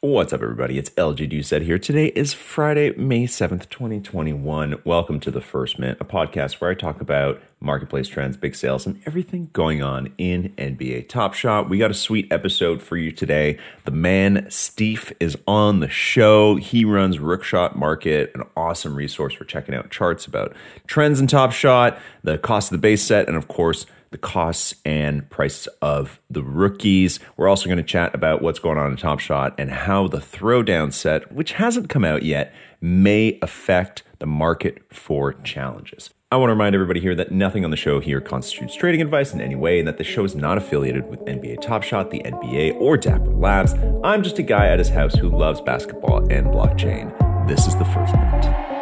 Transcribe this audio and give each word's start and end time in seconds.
What's 0.00 0.32
up, 0.32 0.42
everybody? 0.42 0.78
It's 0.78 0.90
LG 0.90 1.28
Doucet 1.28 1.62
here. 1.62 1.76
Today 1.76 2.12
is 2.14 2.32
Friday, 2.32 2.92
May 2.92 3.24
7th, 3.24 3.68
2021. 3.68 4.80
Welcome 4.84 5.18
to 5.18 5.32
The 5.32 5.40
First 5.40 5.76
Mint, 5.76 5.98
a 6.00 6.04
podcast 6.04 6.60
where 6.60 6.70
I 6.70 6.74
talk 6.74 7.00
about 7.00 7.42
marketplace 7.58 8.06
trends, 8.06 8.36
big 8.36 8.54
sales, 8.54 8.86
and 8.86 9.02
everything 9.06 9.50
going 9.52 9.82
on 9.82 10.12
in 10.16 10.54
NBA 10.56 11.08
Top 11.08 11.34
Shot. 11.34 11.68
We 11.68 11.78
got 11.78 11.90
a 11.90 11.94
sweet 11.94 12.32
episode 12.32 12.80
for 12.80 12.96
you 12.96 13.10
today. 13.10 13.58
The 13.86 13.90
man, 13.90 14.44
Steef, 14.44 15.12
is 15.18 15.36
on 15.48 15.80
the 15.80 15.88
show. 15.88 16.54
He 16.54 16.84
runs 16.84 17.18
Rookshot 17.18 17.74
Market, 17.74 18.30
an 18.36 18.44
awesome 18.56 18.94
resource 18.94 19.34
for 19.34 19.46
checking 19.46 19.74
out 19.74 19.90
charts 19.90 20.26
about 20.26 20.54
trends 20.86 21.18
in 21.18 21.26
Top 21.26 21.50
Shot, 21.50 21.98
the 22.22 22.38
cost 22.38 22.70
of 22.70 22.78
the 22.78 22.80
base 22.80 23.02
set, 23.02 23.26
and 23.26 23.36
of 23.36 23.48
course, 23.48 23.84
the 24.10 24.18
costs 24.18 24.74
and 24.84 25.28
prices 25.30 25.68
of 25.82 26.20
the 26.30 26.42
rookies. 26.42 27.20
We're 27.36 27.48
also 27.48 27.66
going 27.66 27.78
to 27.78 27.82
chat 27.82 28.14
about 28.14 28.42
what's 28.42 28.58
going 28.58 28.78
on 28.78 28.90
in 28.90 28.96
Top 28.96 29.20
Shot 29.20 29.54
and 29.58 29.70
how 29.70 30.08
the 30.08 30.18
throwdown 30.18 30.92
set, 30.92 31.32
which 31.32 31.52
hasn't 31.52 31.88
come 31.88 32.04
out 32.04 32.22
yet, 32.22 32.52
may 32.80 33.38
affect 33.42 34.02
the 34.18 34.26
market 34.26 34.82
for 34.92 35.32
challenges. 35.32 36.10
I 36.30 36.36
want 36.36 36.50
to 36.50 36.52
remind 36.52 36.74
everybody 36.74 37.00
here 37.00 37.14
that 37.14 37.32
nothing 37.32 37.64
on 37.64 37.70
the 37.70 37.76
show 37.76 38.00
here 38.00 38.20
constitutes 38.20 38.74
trading 38.74 39.00
advice 39.00 39.32
in 39.32 39.40
any 39.40 39.54
way 39.54 39.78
and 39.78 39.88
that 39.88 39.96
the 39.96 40.04
show 40.04 40.24
is 40.24 40.34
not 40.34 40.58
affiliated 40.58 41.08
with 41.08 41.20
NBA 41.20 41.62
Top 41.62 41.82
Shot, 41.82 42.10
the 42.10 42.20
NBA, 42.20 42.74
or 42.78 42.98
Dapper 42.98 43.32
Labs. 43.32 43.72
I'm 44.04 44.22
just 44.22 44.38
a 44.38 44.42
guy 44.42 44.66
at 44.66 44.78
his 44.78 44.90
house 44.90 45.14
who 45.14 45.30
loves 45.30 45.62
basketball 45.62 46.30
and 46.30 46.48
blockchain. 46.48 47.16
This 47.48 47.66
is 47.66 47.76
the 47.76 47.86
first 47.86 48.12
mint. 48.14 48.77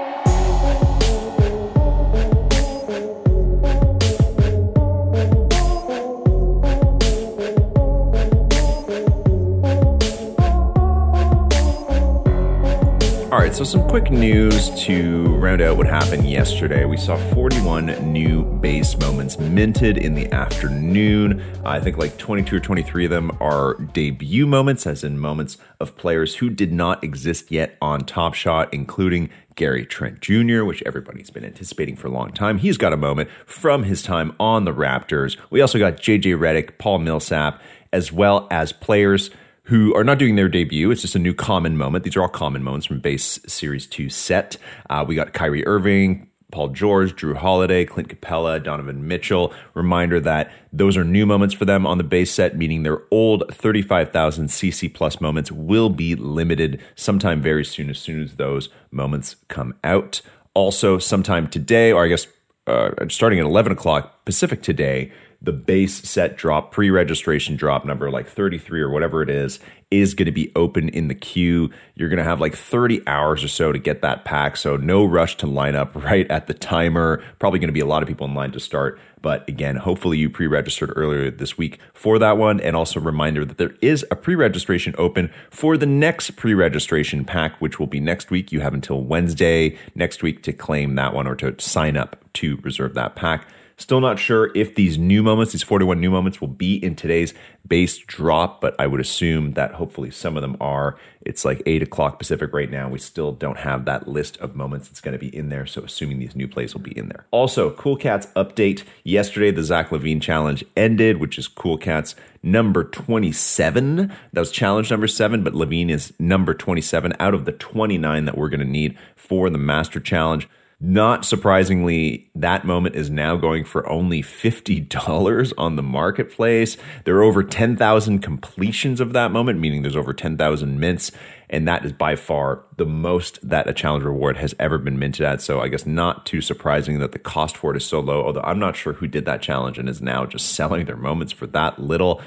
Right, 13.46 13.54
so 13.54 13.62
some 13.62 13.88
quick 13.88 14.10
news 14.10 14.70
to 14.70 15.28
round 15.36 15.60
out 15.60 15.76
what 15.76 15.86
happened 15.86 16.28
yesterday. 16.28 16.84
We 16.84 16.96
saw 16.96 17.16
41 17.32 18.12
new 18.12 18.42
base 18.42 18.98
moments 18.98 19.38
minted 19.38 19.98
in 19.98 20.16
the 20.16 20.28
afternoon. 20.32 21.44
I 21.64 21.78
think 21.78 21.96
like 21.96 22.18
22 22.18 22.56
or 22.56 22.58
23 22.58 23.04
of 23.04 23.12
them 23.12 23.30
are 23.40 23.74
debut 23.74 24.48
moments, 24.48 24.84
as 24.84 25.04
in 25.04 25.20
moments 25.20 25.58
of 25.78 25.96
players 25.96 26.34
who 26.36 26.50
did 26.50 26.72
not 26.72 27.04
exist 27.04 27.52
yet 27.52 27.76
on 27.80 28.00
Top 28.00 28.34
Shot, 28.34 28.74
including 28.74 29.30
Gary 29.54 29.86
Trent 29.86 30.20
Jr., 30.20 30.64
which 30.64 30.82
everybody's 30.84 31.30
been 31.30 31.44
anticipating 31.44 31.94
for 31.94 32.08
a 32.08 32.12
long 32.12 32.32
time. 32.32 32.58
He's 32.58 32.78
got 32.78 32.92
a 32.92 32.96
moment 32.96 33.30
from 33.46 33.84
his 33.84 34.02
time 34.02 34.34
on 34.40 34.64
the 34.64 34.74
Raptors. 34.74 35.36
We 35.50 35.60
also 35.60 35.78
got 35.78 35.98
JJ 35.98 36.36
Redick, 36.36 36.78
Paul 36.78 36.98
Millsap, 36.98 37.62
as 37.92 38.10
well 38.10 38.48
as 38.50 38.72
players 38.72 39.30
who 39.66 39.94
are 39.94 40.04
not 40.04 40.18
doing 40.18 40.36
their 40.36 40.48
debut. 40.48 40.90
It's 40.90 41.02
just 41.02 41.14
a 41.14 41.20
new 41.20 41.34
common 41.34 41.76
moment. 41.76 42.04
These 42.04 42.16
are 42.16 42.22
all 42.22 42.28
common 42.28 42.62
moments 42.62 42.86
from 42.86 43.00
base 43.00 43.40
series 43.46 43.86
two 43.86 44.08
set. 44.08 44.56
Uh, 44.88 45.04
we 45.06 45.14
got 45.14 45.32
Kyrie 45.32 45.66
Irving, 45.66 46.30
Paul 46.52 46.68
George, 46.68 47.16
Jrue 47.16 47.36
Holiday, 47.36 47.84
Clint 47.84 48.08
Capela, 48.08 48.62
Donovan 48.62 49.08
Mitchell. 49.08 49.52
Reminder 49.74 50.20
that 50.20 50.52
those 50.72 50.96
are 50.96 51.04
new 51.04 51.26
moments 51.26 51.54
for 51.54 51.64
them 51.64 51.84
on 51.86 51.98
the 51.98 52.04
base 52.04 52.32
set, 52.32 52.56
meaning 52.56 52.82
their 52.82 53.02
old 53.10 53.44
35,000 53.52 54.48
CC 54.48 54.92
plus 54.92 55.20
moments 55.20 55.50
will 55.50 55.90
be 55.90 56.14
limited 56.14 56.80
sometime 56.94 57.42
very 57.42 57.64
soon, 57.64 57.90
as 57.90 57.98
soon 57.98 58.22
as 58.22 58.36
those 58.36 58.68
moments 58.92 59.36
come 59.48 59.74
out. 59.82 60.22
Also, 60.54 60.98
sometime 60.98 61.48
today, 61.48 61.92
or 61.92 62.04
I 62.04 62.08
guess 62.08 62.28
uh, 62.68 62.90
starting 63.08 63.40
at 63.40 63.46
11 63.46 63.72
o'clock 63.72 64.24
Pacific 64.24 64.62
today, 64.62 65.12
the 65.40 65.52
base 65.52 66.08
set 66.08 66.36
drop, 66.36 66.72
pre 66.72 66.90
registration 66.90 67.56
drop 67.56 67.84
number, 67.84 68.10
like 68.10 68.28
33 68.28 68.80
or 68.80 68.90
whatever 68.90 69.22
it 69.22 69.30
is, 69.30 69.60
is 69.90 70.14
going 70.14 70.26
to 70.26 70.32
be 70.32 70.50
open 70.56 70.88
in 70.88 71.08
the 71.08 71.14
queue. 71.14 71.70
You're 71.94 72.08
going 72.08 72.18
to 72.18 72.24
have 72.24 72.40
like 72.40 72.56
30 72.56 73.06
hours 73.06 73.44
or 73.44 73.48
so 73.48 73.70
to 73.70 73.78
get 73.78 74.02
that 74.02 74.24
pack. 74.24 74.56
So 74.56 74.76
no 74.76 75.04
rush 75.04 75.36
to 75.38 75.46
line 75.46 75.76
up 75.76 75.94
right 76.04 76.28
at 76.30 76.46
the 76.46 76.54
timer. 76.54 77.22
Probably 77.38 77.58
going 77.58 77.68
to 77.68 77.72
be 77.72 77.80
a 77.80 77.86
lot 77.86 78.02
of 78.02 78.08
people 78.08 78.26
in 78.26 78.34
line 78.34 78.52
to 78.52 78.60
start. 78.60 78.98
But 79.22 79.48
again, 79.48 79.76
hopefully 79.76 80.18
you 80.18 80.30
pre 80.30 80.46
registered 80.46 80.92
earlier 80.96 81.30
this 81.30 81.56
week 81.56 81.78
for 81.94 82.18
that 82.18 82.36
one. 82.36 82.60
And 82.60 82.76
also, 82.76 83.00
reminder 83.00 83.44
that 83.44 83.58
there 83.58 83.74
is 83.80 84.04
a 84.10 84.16
pre 84.16 84.34
registration 84.34 84.94
open 84.98 85.32
for 85.50 85.76
the 85.76 85.86
next 85.86 86.36
pre 86.36 86.54
registration 86.54 87.24
pack, 87.24 87.60
which 87.60 87.78
will 87.78 87.86
be 87.86 88.00
next 88.00 88.30
week. 88.30 88.52
You 88.52 88.60
have 88.60 88.74
until 88.74 89.02
Wednesday 89.02 89.78
next 89.94 90.22
week 90.22 90.42
to 90.44 90.52
claim 90.52 90.94
that 90.96 91.14
one 91.14 91.26
or 91.26 91.34
to 91.36 91.54
sign 91.58 91.96
up 91.96 92.24
to 92.34 92.56
reserve 92.58 92.94
that 92.94 93.16
pack. 93.16 93.46
Still 93.78 94.00
not 94.00 94.18
sure 94.18 94.50
if 94.54 94.74
these 94.74 94.96
new 94.96 95.22
moments, 95.22 95.52
these 95.52 95.62
41 95.62 96.00
new 96.00 96.10
moments, 96.10 96.40
will 96.40 96.48
be 96.48 96.82
in 96.82 96.96
today's 96.96 97.34
base 97.68 97.98
drop, 97.98 98.58
but 98.62 98.74
I 98.78 98.86
would 98.86 99.00
assume 99.00 99.52
that 99.52 99.74
hopefully 99.74 100.10
some 100.10 100.34
of 100.34 100.40
them 100.40 100.56
are. 100.62 100.98
It's 101.20 101.44
like 101.44 101.62
8 101.66 101.82
o'clock 101.82 102.18
Pacific 102.18 102.54
right 102.54 102.70
now. 102.70 102.88
We 102.88 102.98
still 102.98 103.32
don't 103.32 103.58
have 103.58 103.84
that 103.84 104.08
list 104.08 104.38
of 104.38 104.56
moments 104.56 104.88
that's 104.88 105.02
going 105.02 105.12
to 105.12 105.18
be 105.18 105.34
in 105.36 105.50
there, 105.50 105.66
so 105.66 105.82
assuming 105.82 106.18
these 106.18 106.34
new 106.34 106.48
plays 106.48 106.72
will 106.72 106.80
be 106.80 106.96
in 106.96 107.08
there. 107.08 107.26
Also, 107.30 107.70
Cool 107.70 107.96
Cats 107.96 108.28
update. 108.34 108.82
Yesterday, 109.04 109.50
the 109.50 109.62
Zach 109.62 109.90
LaVine 109.90 110.22
challenge 110.22 110.64
ended, 110.74 111.18
which 111.18 111.38
is 111.38 111.46
Cool 111.46 111.76
Cats 111.76 112.14
number 112.42 112.82
27. 112.82 114.10
That 114.32 114.40
was 114.40 114.50
challenge 114.50 114.90
number 114.90 115.06
seven, 115.06 115.44
but 115.44 115.52
LaVine 115.52 115.90
is 115.90 116.14
number 116.18 116.54
27 116.54 117.12
out 117.20 117.34
of 117.34 117.44
the 117.44 117.52
29 117.52 118.24
that 118.24 118.38
we're 118.38 118.48
going 118.48 118.60
to 118.60 118.66
need 118.66 118.96
for 119.16 119.50
the 119.50 119.58
Master 119.58 120.00
Challenge. 120.00 120.48
Not 120.78 121.24
surprisingly, 121.24 122.30
that 122.34 122.66
moment 122.66 122.96
is 122.96 123.08
now 123.08 123.36
going 123.36 123.64
for 123.64 123.88
only 123.88 124.22
$50 124.22 125.52
on 125.56 125.76
the 125.76 125.82
marketplace. 125.82 126.76
There 127.04 127.16
are 127.16 127.22
over 127.22 127.42
10,000 127.42 128.18
completions 128.18 129.00
of 129.00 129.14
that 129.14 129.32
moment, 129.32 129.58
meaning 129.58 129.80
there's 129.80 129.96
over 129.96 130.12
10,000 130.12 130.78
mints. 130.78 131.12
And 131.48 131.66
that 131.66 131.86
is 131.86 131.92
by 131.92 132.14
far 132.14 132.62
the 132.76 132.84
most 132.84 133.38
that 133.48 133.66
a 133.66 133.72
challenge 133.72 134.04
reward 134.04 134.36
has 134.36 134.54
ever 134.58 134.76
been 134.76 134.98
minted 134.98 135.24
at. 135.24 135.40
So 135.40 135.60
I 135.60 135.68
guess 135.68 135.86
not 135.86 136.26
too 136.26 136.42
surprising 136.42 136.98
that 136.98 137.12
the 137.12 137.18
cost 137.18 137.56
for 137.56 137.70
it 137.70 137.78
is 137.78 137.86
so 137.86 138.00
low, 138.00 138.22
although 138.22 138.42
I'm 138.42 138.58
not 138.58 138.76
sure 138.76 138.92
who 138.92 139.06
did 139.06 139.24
that 139.24 139.40
challenge 139.40 139.78
and 139.78 139.88
is 139.88 140.02
now 140.02 140.26
just 140.26 140.52
selling 140.54 140.84
their 140.84 140.96
moments 140.96 141.32
for 141.32 141.46
that 141.48 141.78
little. 141.78 142.20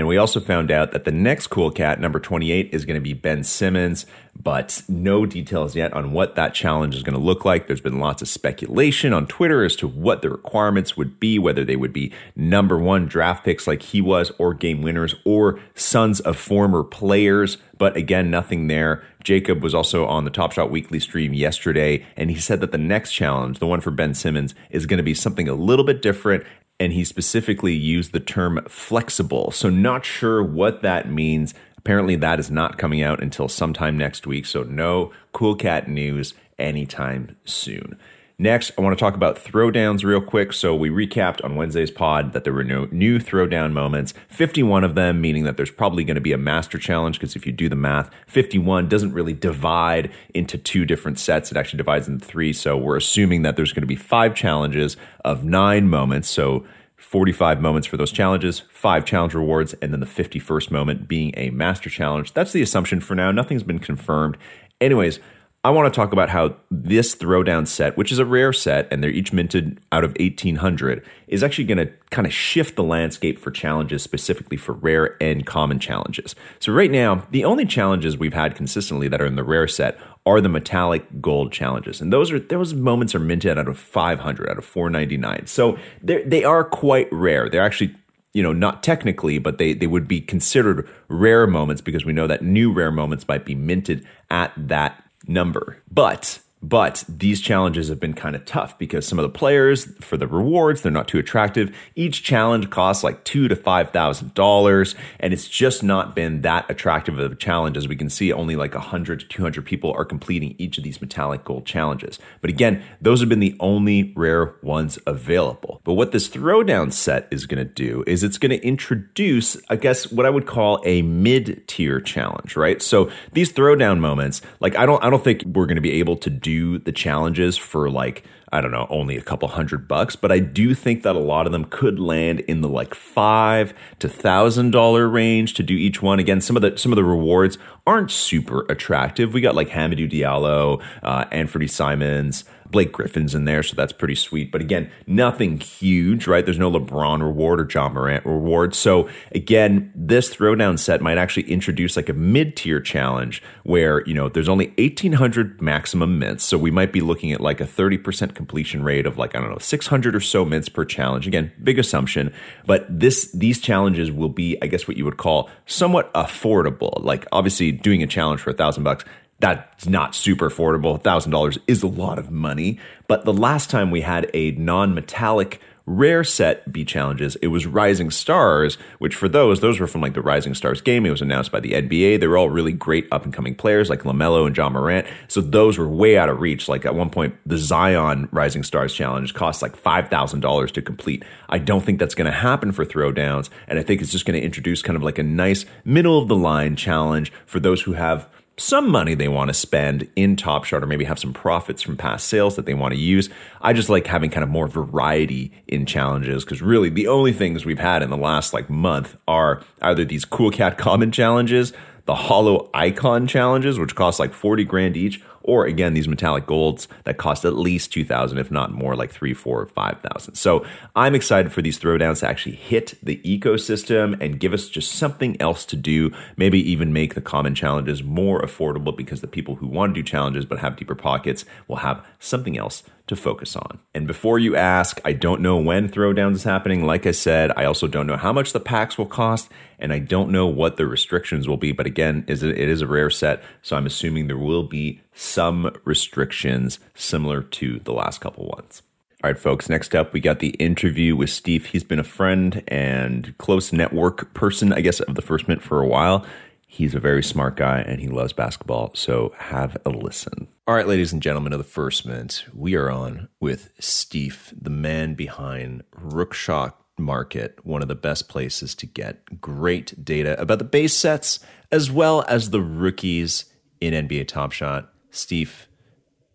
And 0.00 0.08
we 0.08 0.16
also 0.16 0.40
found 0.40 0.70
out 0.70 0.92
that 0.92 1.04
the 1.04 1.12
next 1.12 1.48
cool 1.48 1.70
cat, 1.70 2.00
number 2.00 2.18
28, 2.18 2.70
is 2.72 2.86
going 2.86 2.94
to 2.94 3.02
be 3.02 3.12
Ben 3.12 3.44
Simmons, 3.44 4.06
but 4.34 4.82
no 4.88 5.26
details 5.26 5.76
yet 5.76 5.92
on 5.92 6.12
what 6.12 6.36
that 6.36 6.54
challenge 6.54 6.94
is 6.94 7.02
going 7.02 7.18
to 7.18 7.20
look 7.20 7.44
like. 7.44 7.66
There's 7.66 7.82
been 7.82 8.00
lots 8.00 8.22
of 8.22 8.28
speculation 8.28 9.12
on 9.12 9.26
Twitter 9.26 9.62
as 9.62 9.76
to 9.76 9.86
what 9.86 10.22
the 10.22 10.30
requirements 10.30 10.96
would 10.96 11.20
be, 11.20 11.38
whether 11.38 11.66
they 11.66 11.76
would 11.76 11.92
be 11.92 12.14
number 12.34 12.78
one 12.78 13.08
draft 13.08 13.44
picks 13.44 13.66
like 13.66 13.82
he 13.82 14.00
was, 14.00 14.32
or 14.38 14.54
game 14.54 14.80
winners, 14.80 15.16
or 15.26 15.60
sons 15.74 16.18
of 16.20 16.38
former 16.38 16.82
players. 16.82 17.58
But 17.76 17.94
again, 17.94 18.30
nothing 18.30 18.68
there. 18.68 19.02
Jacob 19.22 19.62
was 19.62 19.74
also 19.74 20.06
on 20.06 20.24
the 20.24 20.30
Top 20.30 20.52
Shot 20.52 20.70
Weekly 20.70 20.98
stream 20.98 21.34
yesterday, 21.34 22.06
and 22.16 22.30
he 22.30 22.40
said 22.40 22.62
that 22.62 22.72
the 22.72 22.78
next 22.78 23.12
challenge, 23.12 23.58
the 23.58 23.66
one 23.66 23.82
for 23.82 23.90
Ben 23.90 24.14
Simmons, 24.14 24.54
is 24.70 24.86
going 24.86 24.96
to 24.96 25.02
be 25.02 25.12
something 25.12 25.46
a 25.46 25.54
little 25.54 25.84
bit 25.84 26.00
different 26.00 26.44
and 26.80 26.94
he 26.94 27.04
specifically 27.04 27.74
used 27.74 28.12
the 28.12 28.18
term 28.20 28.64
flexible. 28.66 29.52
So, 29.52 29.68
not 29.68 30.04
sure 30.04 30.42
what 30.42 30.82
that 30.82 31.12
means. 31.12 31.54
Apparently, 31.76 32.16
that 32.16 32.40
is 32.40 32.50
not 32.50 32.78
coming 32.78 33.02
out 33.02 33.22
until 33.22 33.48
sometime 33.48 33.96
next 33.96 34.26
week. 34.26 34.46
So, 34.46 34.62
no 34.64 35.12
Cool 35.32 35.54
Cat 35.54 35.88
news 35.88 36.34
anytime 36.58 37.36
soon. 37.44 37.98
Next, 38.40 38.72
I 38.78 38.80
want 38.80 38.96
to 38.96 39.04
talk 39.04 39.14
about 39.14 39.36
throwdowns 39.36 40.02
real 40.02 40.22
quick. 40.22 40.54
So, 40.54 40.74
we 40.74 40.88
recapped 40.88 41.44
on 41.44 41.56
Wednesday's 41.56 41.90
pod 41.90 42.32
that 42.32 42.42
there 42.42 42.54
were 42.54 42.64
no 42.64 42.88
new 42.90 43.18
throwdown 43.18 43.72
moments, 43.72 44.14
51 44.28 44.82
of 44.82 44.94
them, 44.94 45.20
meaning 45.20 45.44
that 45.44 45.58
there's 45.58 45.70
probably 45.70 46.04
going 46.04 46.14
to 46.14 46.22
be 46.22 46.32
a 46.32 46.38
master 46.38 46.78
challenge. 46.78 47.20
Because 47.20 47.36
if 47.36 47.44
you 47.44 47.52
do 47.52 47.68
the 47.68 47.76
math, 47.76 48.08
51 48.28 48.88
doesn't 48.88 49.12
really 49.12 49.34
divide 49.34 50.10
into 50.32 50.56
two 50.56 50.86
different 50.86 51.18
sets, 51.18 51.50
it 51.50 51.58
actually 51.58 51.76
divides 51.76 52.08
into 52.08 52.24
three. 52.24 52.54
So, 52.54 52.78
we're 52.78 52.96
assuming 52.96 53.42
that 53.42 53.56
there's 53.56 53.74
going 53.74 53.82
to 53.82 53.86
be 53.86 53.94
five 53.94 54.34
challenges 54.34 54.96
of 55.22 55.44
nine 55.44 55.90
moments. 55.90 56.30
So, 56.30 56.64
45 56.96 57.60
moments 57.60 57.86
for 57.86 57.98
those 57.98 58.10
challenges, 58.10 58.60
five 58.70 59.04
challenge 59.04 59.34
rewards, 59.34 59.74
and 59.82 59.92
then 59.92 60.00
the 60.00 60.06
51st 60.06 60.70
moment 60.70 61.06
being 61.06 61.34
a 61.36 61.50
master 61.50 61.90
challenge. 61.90 62.32
That's 62.32 62.52
the 62.52 62.62
assumption 62.62 63.00
for 63.00 63.14
now. 63.14 63.32
Nothing's 63.32 63.64
been 63.64 63.80
confirmed. 63.80 64.38
Anyways, 64.80 65.20
I 65.62 65.68
want 65.68 65.92
to 65.92 65.94
talk 65.94 66.14
about 66.14 66.30
how 66.30 66.56
this 66.70 67.14
throwdown 67.14 67.68
set, 67.68 67.94
which 67.98 68.10
is 68.10 68.18
a 68.18 68.24
rare 68.24 68.50
set, 68.50 68.88
and 68.90 69.02
they're 69.02 69.10
each 69.10 69.30
minted 69.30 69.78
out 69.92 70.04
of 70.04 70.12
1800, 70.18 71.04
is 71.28 71.42
actually 71.42 71.64
going 71.64 71.86
to 71.86 71.92
kind 72.10 72.26
of 72.26 72.32
shift 72.32 72.76
the 72.76 72.82
landscape 72.82 73.38
for 73.38 73.50
challenges, 73.50 74.02
specifically 74.02 74.56
for 74.56 74.72
rare 74.72 75.22
and 75.22 75.44
common 75.44 75.78
challenges. 75.78 76.34
So, 76.60 76.72
right 76.72 76.90
now, 76.90 77.26
the 77.30 77.44
only 77.44 77.66
challenges 77.66 78.16
we've 78.16 78.32
had 78.32 78.54
consistently 78.54 79.06
that 79.08 79.20
are 79.20 79.26
in 79.26 79.36
the 79.36 79.44
rare 79.44 79.68
set 79.68 79.98
are 80.24 80.40
the 80.40 80.48
metallic 80.48 81.20
gold 81.20 81.52
challenges, 81.52 82.00
and 82.00 82.10
those 82.10 82.32
are 82.32 82.38
those 82.38 82.72
moments 82.72 83.14
are 83.14 83.20
minted 83.20 83.58
out 83.58 83.68
of 83.68 83.78
500, 83.78 84.48
out 84.48 84.56
of 84.56 84.64
499. 84.64 85.46
So 85.46 85.78
they 86.02 86.42
are 86.42 86.64
quite 86.64 87.12
rare. 87.12 87.50
They're 87.50 87.62
actually 87.62 87.94
you 88.32 88.44
know, 88.44 88.52
not 88.52 88.84
technically, 88.84 89.40
but 89.40 89.58
they, 89.58 89.72
they 89.72 89.88
would 89.88 90.06
be 90.06 90.20
considered 90.20 90.88
rare 91.08 91.48
moments 91.48 91.82
because 91.82 92.04
we 92.04 92.12
know 92.12 92.28
that 92.28 92.44
new 92.44 92.72
rare 92.72 92.92
moments 92.92 93.26
might 93.26 93.44
be 93.44 93.56
minted 93.56 94.06
at 94.30 94.52
that 94.56 95.02
number. 95.30 95.82
But 95.90 96.40
But 96.62 97.04
these 97.08 97.40
challenges 97.40 97.88
have 97.88 97.98
been 97.98 98.12
kind 98.12 98.36
of 98.36 98.44
tough 98.44 98.78
because 98.78 99.06
some 99.06 99.18
of 99.18 99.22
the 99.22 99.38
players, 99.38 99.86
for 100.02 100.18
the 100.18 100.26
rewards, 100.26 100.82
they're 100.82 100.92
not 100.92 101.08
too 101.08 101.18
attractive. 101.18 101.74
Each 101.94 102.22
challenge 102.22 102.68
costs 102.68 103.02
like 103.02 103.24
two 103.24 103.48
to 103.48 103.56
five 103.56 103.92
thousand 103.92 104.34
dollars, 104.34 104.94
and 105.18 105.32
it's 105.32 105.48
just 105.48 105.82
not 105.82 106.14
been 106.14 106.42
that 106.42 106.70
attractive 106.70 107.18
of 107.18 107.32
a 107.32 107.34
challenge. 107.34 107.78
As 107.78 107.88
we 107.88 107.96
can 107.96 108.10
see, 108.10 108.30
only 108.30 108.56
like 108.56 108.74
hundred 108.74 109.20
to 109.20 109.26
two 109.26 109.42
hundred 109.42 109.64
people 109.64 109.90
are 109.92 110.04
completing 110.04 110.54
each 110.58 110.76
of 110.76 110.84
these 110.84 111.00
metallic 111.00 111.44
gold 111.44 111.64
challenges. 111.64 112.18
But 112.42 112.50
again, 112.50 112.82
those 113.00 113.20
have 113.20 113.30
been 113.30 113.40
the 113.40 113.56
only 113.58 114.12
rare 114.14 114.54
ones 114.62 114.98
available. 115.06 115.80
But 115.84 115.94
what 115.94 116.12
this 116.12 116.28
throwdown 116.28 116.92
set 116.92 117.26
is 117.30 117.46
going 117.46 117.66
to 117.66 117.72
do 117.72 118.04
is 118.06 118.22
it's 118.22 118.36
going 118.36 118.50
to 118.50 118.62
introduce, 118.66 119.56
I 119.70 119.76
guess, 119.76 120.12
what 120.12 120.26
I 120.26 120.30
would 120.30 120.46
call 120.46 120.82
a 120.84 121.00
mid-tier 121.00 122.00
challenge, 122.00 122.54
right? 122.54 122.82
So 122.82 123.10
these 123.32 123.50
throwdown 123.50 123.98
moments, 123.98 124.42
like 124.60 124.76
I 124.76 124.84
don't, 124.84 125.02
I 125.02 125.08
don't 125.08 125.24
think 125.24 125.44
we're 125.44 125.66
going 125.66 125.76
to 125.76 125.80
be 125.80 125.92
able 125.92 126.16
to 126.18 126.28
do 126.28 126.49
do 126.50 126.78
the 126.78 126.92
challenges 126.92 127.56
for 127.56 127.88
like 127.88 128.24
I 128.52 128.60
don't 128.60 128.72
know, 128.72 128.88
only 128.90 129.16
a 129.16 129.22
couple 129.22 129.46
hundred 129.46 129.86
bucks, 129.86 130.16
but 130.16 130.32
I 130.32 130.40
do 130.40 130.74
think 130.74 131.04
that 131.04 131.14
a 131.14 131.20
lot 131.20 131.46
of 131.46 131.52
them 131.52 131.66
could 131.66 132.00
land 132.00 132.40
in 132.40 132.62
the 132.62 132.68
like 132.68 132.94
five 132.94 133.72
to 134.00 134.08
thousand 134.08 134.72
dollar 134.72 135.08
range 135.08 135.54
to 135.54 135.62
do 135.62 135.74
each 135.74 136.02
one. 136.02 136.18
Again, 136.18 136.40
some 136.40 136.56
of 136.56 136.62
the 136.62 136.76
some 136.76 136.90
of 136.90 136.96
the 136.96 137.04
rewards 137.04 137.58
aren't 137.86 138.10
super 138.10 138.66
attractive. 138.68 139.32
We 139.32 139.40
got 139.40 139.54
like 139.54 139.68
Hamidou 139.68 140.10
Diallo, 140.10 140.82
uh, 141.04 141.26
Anfernee 141.26 141.70
Simons, 141.70 142.44
Blake 142.70 142.92
Griffin's 142.92 143.34
in 143.34 143.44
there, 143.44 143.62
so 143.62 143.74
that's 143.74 143.92
pretty 143.92 144.14
sweet. 144.14 144.52
But 144.52 144.60
again, 144.60 144.90
nothing 145.06 145.58
huge, 145.58 146.26
right? 146.26 146.44
There's 146.44 146.58
no 146.58 146.70
LeBron 146.70 147.20
reward 147.20 147.60
or 147.60 147.64
John 147.64 147.94
Morant 147.94 148.24
reward. 148.24 148.74
So 148.74 149.08
again, 149.32 149.92
this 149.94 150.34
throwdown 150.34 150.78
set 150.78 151.00
might 151.00 151.18
actually 151.18 151.50
introduce 151.50 151.96
like 151.96 152.08
a 152.08 152.12
mid 152.12 152.56
tier 152.56 152.80
challenge 152.80 153.42
where, 153.64 154.06
you 154.06 154.14
know, 154.14 154.28
there's 154.28 154.48
only 154.48 154.68
1,800 154.78 155.60
maximum 155.60 156.18
mints. 156.18 156.44
So 156.44 156.56
we 156.56 156.70
might 156.70 156.92
be 156.92 157.00
looking 157.00 157.32
at 157.32 157.40
like 157.40 157.60
a 157.60 157.66
30% 157.66 158.34
completion 158.34 158.82
rate 158.82 159.06
of 159.06 159.18
like, 159.18 159.34
I 159.34 159.40
don't 159.40 159.50
know, 159.50 159.58
600 159.58 160.14
or 160.14 160.20
so 160.20 160.44
mints 160.44 160.68
per 160.68 160.84
challenge. 160.84 161.26
Again, 161.26 161.52
big 161.62 161.78
assumption. 161.78 162.32
But 162.66 162.86
this, 162.88 163.30
these 163.32 163.60
challenges 163.60 164.10
will 164.10 164.28
be, 164.28 164.56
I 164.62 164.66
guess, 164.66 164.86
what 164.86 164.96
you 164.96 165.04
would 165.04 165.16
call 165.16 165.50
somewhat 165.66 166.12
affordable. 166.14 167.02
Like 167.02 167.26
obviously 167.32 167.72
doing 167.72 168.02
a 168.02 168.06
challenge 168.06 168.40
for 168.40 168.50
a 168.50 168.54
thousand 168.54 168.84
bucks 168.84 169.04
that's 169.40 169.86
not 169.86 170.14
super 170.14 170.48
affordable. 170.48 171.00
$1,000 171.00 171.58
is 171.66 171.82
a 171.82 171.88
lot 171.88 172.18
of 172.18 172.30
money. 172.30 172.78
But 173.08 173.24
the 173.24 173.32
last 173.32 173.70
time 173.70 173.90
we 173.90 174.02
had 174.02 174.30
a 174.34 174.52
non 174.52 174.94
metallic 174.94 175.60
rare 175.86 176.22
set 176.22 176.70
B 176.70 176.84
challenges, 176.84 177.36
it 177.36 177.48
was 177.48 177.66
Rising 177.66 178.10
Stars, 178.10 178.76
which 178.98 179.16
for 179.16 179.28
those, 179.28 179.60
those 179.60 179.80
were 179.80 179.88
from 179.88 180.02
like 180.02 180.14
the 180.14 180.22
Rising 180.22 180.54
Stars 180.54 180.80
game. 180.80 181.04
It 181.04 181.10
was 181.10 181.22
announced 181.22 181.50
by 181.50 181.58
the 181.58 181.72
NBA. 181.72 182.20
They 182.20 182.26
were 182.28 182.36
all 182.36 182.48
really 182.50 182.72
great 182.72 183.08
up 183.10 183.24
and 183.24 183.32
coming 183.32 183.56
players 183.56 183.90
like 183.90 184.02
LaMelo 184.02 184.46
and 184.46 184.54
John 184.54 184.74
Morant. 184.74 185.06
So 185.26 185.40
those 185.40 185.78
were 185.78 185.88
way 185.88 186.16
out 186.16 186.28
of 186.28 186.40
reach. 186.40 186.68
Like 186.68 186.86
at 186.86 186.94
one 186.94 187.10
point, 187.10 187.34
the 187.44 187.58
Zion 187.58 188.28
Rising 188.30 188.62
Stars 188.62 188.94
challenge 188.94 189.34
cost 189.34 189.62
like 189.62 189.76
$5,000 189.76 190.70
to 190.70 190.82
complete. 190.82 191.24
I 191.48 191.58
don't 191.58 191.84
think 191.84 191.98
that's 191.98 192.14
going 192.14 192.30
to 192.30 192.38
happen 192.38 192.70
for 192.70 192.84
throwdowns. 192.84 193.48
And 193.66 193.78
I 193.78 193.82
think 193.82 194.00
it's 194.00 194.12
just 194.12 194.26
going 194.26 194.38
to 194.38 194.44
introduce 194.46 194.82
kind 194.82 194.96
of 194.96 195.02
like 195.02 195.18
a 195.18 195.24
nice 195.24 195.64
middle 195.84 196.18
of 196.18 196.28
the 196.28 196.36
line 196.36 196.76
challenge 196.76 197.32
for 197.46 197.58
those 197.58 197.82
who 197.82 197.94
have 197.94 198.28
some 198.60 198.90
money 198.90 199.14
they 199.14 199.28
want 199.28 199.48
to 199.48 199.54
spend 199.54 200.08
in 200.16 200.36
Top 200.36 200.64
Shot 200.64 200.82
or 200.82 200.86
maybe 200.86 201.04
have 201.04 201.18
some 201.18 201.32
profits 201.32 201.82
from 201.82 201.96
past 201.96 202.28
sales 202.28 202.56
that 202.56 202.66
they 202.66 202.74
want 202.74 202.92
to 202.92 203.00
use. 203.00 203.30
I 203.60 203.72
just 203.72 203.88
like 203.88 204.06
having 204.06 204.30
kind 204.30 204.44
of 204.44 204.50
more 204.50 204.66
variety 204.66 205.52
in 205.66 205.86
challenges 205.86 206.44
because 206.44 206.60
really 206.60 206.90
the 206.90 207.08
only 207.08 207.32
things 207.32 207.64
we've 207.64 207.78
had 207.78 208.02
in 208.02 208.10
the 208.10 208.16
last 208.16 208.52
like 208.52 208.68
month 208.68 209.16
are 209.26 209.62
either 209.80 210.04
these 210.04 210.24
Cool 210.24 210.50
Cat 210.50 210.76
Common 210.76 211.10
challenges, 211.10 211.72
the 212.04 212.14
Holo 212.14 212.68
Icon 212.74 213.26
challenges, 213.26 213.78
which 213.78 213.94
cost 213.94 214.20
like 214.20 214.32
40 214.32 214.64
grand 214.64 214.96
each, 214.96 215.22
or 215.42 215.66
again 215.66 215.94
these 215.94 216.08
metallic 216.08 216.46
golds 216.46 216.88
that 217.04 217.16
cost 217.16 217.44
at 217.44 217.54
least 217.54 217.92
2000 217.92 218.38
if 218.38 218.50
not 218.50 218.72
more 218.72 218.94
like 218.94 219.10
3 219.12 219.34
4 219.34 219.66
5000 219.66 220.34
so 220.34 220.64
i'm 220.96 221.14
excited 221.14 221.52
for 221.52 221.62
these 221.62 221.78
throwdowns 221.78 222.20
to 222.20 222.28
actually 222.28 222.56
hit 222.56 222.94
the 223.02 223.18
ecosystem 223.18 224.20
and 224.20 224.40
give 224.40 224.52
us 224.52 224.68
just 224.68 224.92
something 224.92 225.40
else 225.40 225.64
to 225.64 225.76
do 225.76 226.12
maybe 226.36 226.58
even 226.58 226.92
make 226.92 227.14
the 227.14 227.20
common 227.20 227.54
challenges 227.54 228.02
more 228.02 228.40
affordable 228.42 228.96
because 228.96 229.20
the 229.20 229.26
people 229.26 229.56
who 229.56 229.66
want 229.66 229.94
to 229.94 230.00
do 230.00 230.04
challenges 230.04 230.44
but 230.44 230.58
have 230.58 230.76
deeper 230.76 230.94
pockets 230.94 231.44
will 231.68 231.76
have 231.76 232.04
something 232.18 232.56
else 232.56 232.82
to 233.10 233.16
focus 233.16 233.54
on. 233.54 233.80
And 233.94 234.06
before 234.06 234.38
you 234.38 234.56
ask, 234.56 235.00
I 235.04 235.12
don't 235.12 235.42
know 235.42 235.58
when 235.58 235.88
Throwdowns 235.88 236.36
is 236.36 236.44
happening. 236.44 236.86
Like 236.86 237.06
I 237.06 237.10
said, 237.10 237.52
I 237.56 237.66
also 237.66 237.86
don't 237.86 238.06
know 238.06 238.16
how 238.16 238.32
much 238.32 238.52
the 238.52 238.60
packs 238.60 238.96
will 238.96 239.06
cost, 239.06 239.50
and 239.78 239.92
I 239.92 239.98
don't 239.98 240.30
know 240.30 240.46
what 240.46 240.76
the 240.76 240.86
restrictions 240.86 241.46
will 241.46 241.56
be. 241.56 241.72
But 241.72 241.86
again, 241.86 242.24
it 242.26 242.42
is 242.42 242.80
a 242.80 242.86
rare 242.86 243.10
set, 243.10 243.42
so 243.60 243.76
I'm 243.76 243.86
assuming 243.86 244.26
there 244.26 244.38
will 244.38 244.62
be 244.62 245.00
some 245.12 245.70
restrictions 245.84 246.78
similar 246.94 247.42
to 247.42 247.80
the 247.80 247.92
last 247.92 248.20
couple 248.20 248.46
ones. 248.46 248.82
All 249.22 249.30
right, 249.30 249.38
folks, 249.38 249.68
next 249.68 249.94
up, 249.94 250.14
we 250.14 250.20
got 250.20 250.38
the 250.38 250.50
interview 250.50 251.14
with 251.14 251.28
Steef. 251.28 251.66
He's 251.66 251.84
been 251.84 251.98
a 251.98 252.04
friend 252.04 252.62
and 252.68 253.36
close 253.36 253.70
network 253.70 254.32
person, 254.32 254.72
I 254.72 254.80
guess, 254.80 255.00
of 255.00 255.14
the 255.14 255.20
First 255.20 255.46
Mint 255.46 255.62
for 255.62 255.82
a 255.82 255.86
while. 255.86 256.24
He's 256.72 256.94
a 256.94 257.00
very 257.00 257.22
smart 257.24 257.56
guy 257.56 257.80
and 257.80 258.00
he 258.00 258.06
loves 258.06 258.32
basketball, 258.32 258.92
so 258.94 259.34
have 259.36 259.76
a 259.84 259.90
listen. 259.90 260.46
All 260.68 260.74
right, 260.74 260.86
ladies 260.86 261.12
and 261.12 261.20
gentlemen 261.20 261.52
of 261.52 261.58
the 261.58 261.64
First 261.64 262.06
Mint, 262.06 262.44
we 262.54 262.76
are 262.76 262.88
on 262.88 263.28
with 263.40 263.76
Steef, 263.80 264.54
the 264.56 264.70
man 264.70 265.14
behind 265.14 265.82
Rookshot 265.90 266.74
Market, 266.96 267.58
one 267.64 267.82
of 267.82 267.88
the 267.88 267.96
best 267.96 268.28
places 268.28 268.76
to 268.76 268.86
get 268.86 269.40
great 269.40 270.04
data 270.04 270.40
about 270.40 270.58
the 270.58 270.64
base 270.64 270.94
sets 270.94 271.40
as 271.72 271.90
well 271.90 272.24
as 272.28 272.50
the 272.50 272.62
rookies 272.62 273.46
in 273.80 273.92
NBA 273.92 274.28
Top 274.28 274.52
Shot. 274.52 274.92
Steef, 275.10 275.66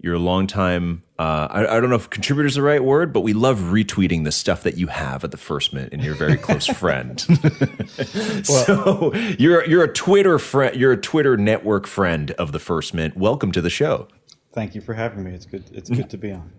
you're 0.06 0.14
a 0.14 0.20
long 0.20 0.46
time 0.46 1.02
uh, 1.18 1.48
I, 1.50 1.78
I, 1.78 1.80
don't 1.80 1.90
know 1.90 1.96
if 1.96 2.10
contributor 2.10 2.46
is 2.46 2.56
the 2.56 2.62
right 2.62 2.84
word, 2.84 3.14
but 3.14 3.22
we 3.22 3.32
love 3.32 3.58
retweeting 3.58 4.26
the 4.26 4.34
stuff 4.34 4.64
that 4.64 4.76
you 4.76 4.88
have 4.88 5.24
at 5.24 5.32
the 5.32 5.38
First 5.38 5.72
Mint, 5.72 5.94
and 5.94 6.04
you're 6.04 6.14
a 6.14 6.18
very 6.18 6.36
close 6.36 6.68
friend. 6.78 7.26
well, 7.30 8.44
so 8.44 9.14
you're 9.40 9.66
you're 9.66 9.86
a 9.86 9.94
Twitter 9.94 10.38
friend, 10.38 10.76
you're 10.76 10.92
a 10.92 10.98
Twitter 10.98 11.38
network 11.38 11.88
friend 11.88 12.32
of 12.32 12.52
the 12.52 12.60
First 12.60 12.94
Mint. 12.94 13.16
Welcome 13.16 13.54
to 13.54 13.62
the 13.62 13.70
show. 13.70 14.10
Thank 14.52 14.76
you 14.76 14.82
for 14.82 14.94
having 14.94 15.24
me. 15.24 15.32
It's 15.32 15.46
good. 15.46 15.64
It's 15.72 15.90
good 15.90 16.10
to 16.10 16.18
be 16.18 16.34
on. 16.34 16.52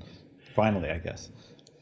Finally, 0.54 0.88
I 0.88 1.00
guess. 1.00 1.28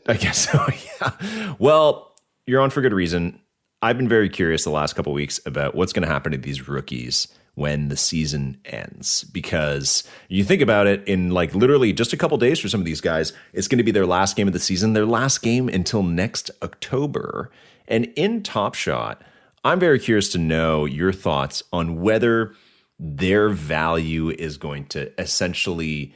I 0.08 0.14
guess 0.14 0.50
so. 0.50 0.66
Yeah. 1.00 1.54
Well, 1.60 2.16
you're 2.48 2.60
on 2.60 2.70
for 2.70 2.80
good 2.80 2.92
reason. 2.92 3.40
I've 3.82 3.96
been 3.96 4.08
very 4.08 4.28
curious 4.28 4.64
the 4.64 4.70
last 4.70 4.94
couple 4.94 5.12
weeks 5.12 5.40
about 5.46 5.76
what's 5.76 5.92
going 5.92 6.02
to 6.04 6.12
happen 6.12 6.32
to 6.32 6.38
these 6.38 6.66
rookies 6.66 7.28
when 7.54 7.88
the 7.88 7.96
season 7.96 8.58
ends. 8.64 9.24
Because 9.24 10.04
you 10.28 10.44
think 10.44 10.60
about 10.60 10.86
it 10.86 11.06
in 11.06 11.30
like 11.30 11.54
literally 11.54 11.92
just 11.92 12.12
a 12.12 12.16
couple 12.16 12.36
days 12.38 12.58
for 12.58 12.68
some 12.68 12.80
of 12.80 12.86
these 12.86 13.00
guys 13.00 13.32
it's 13.52 13.68
going 13.68 13.78
to 13.78 13.84
be 13.84 13.90
their 13.90 14.06
last 14.06 14.36
game 14.36 14.46
of 14.46 14.52
the 14.52 14.58
season 14.58 14.92
their 14.92 15.06
last 15.06 15.42
game 15.42 15.68
until 15.68 16.02
next 16.02 16.50
october. 16.62 17.50
And 17.86 18.06
in 18.16 18.42
top 18.42 18.74
shot 18.74 19.22
i'm 19.64 19.78
very 19.78 19.98
curious 19.98 20.30
to 20.30 20.38
know 20.38 20.84
your 20.84 21.12
thoughts 21.12 21.62
on 21.72 22.00
whether 22.00 22.54
their 22.98 23.48
value 23.48 24.30
is 24.30 24.56
going 24.56 24.86
to 24.86 25.12
essentially 25.20 26.14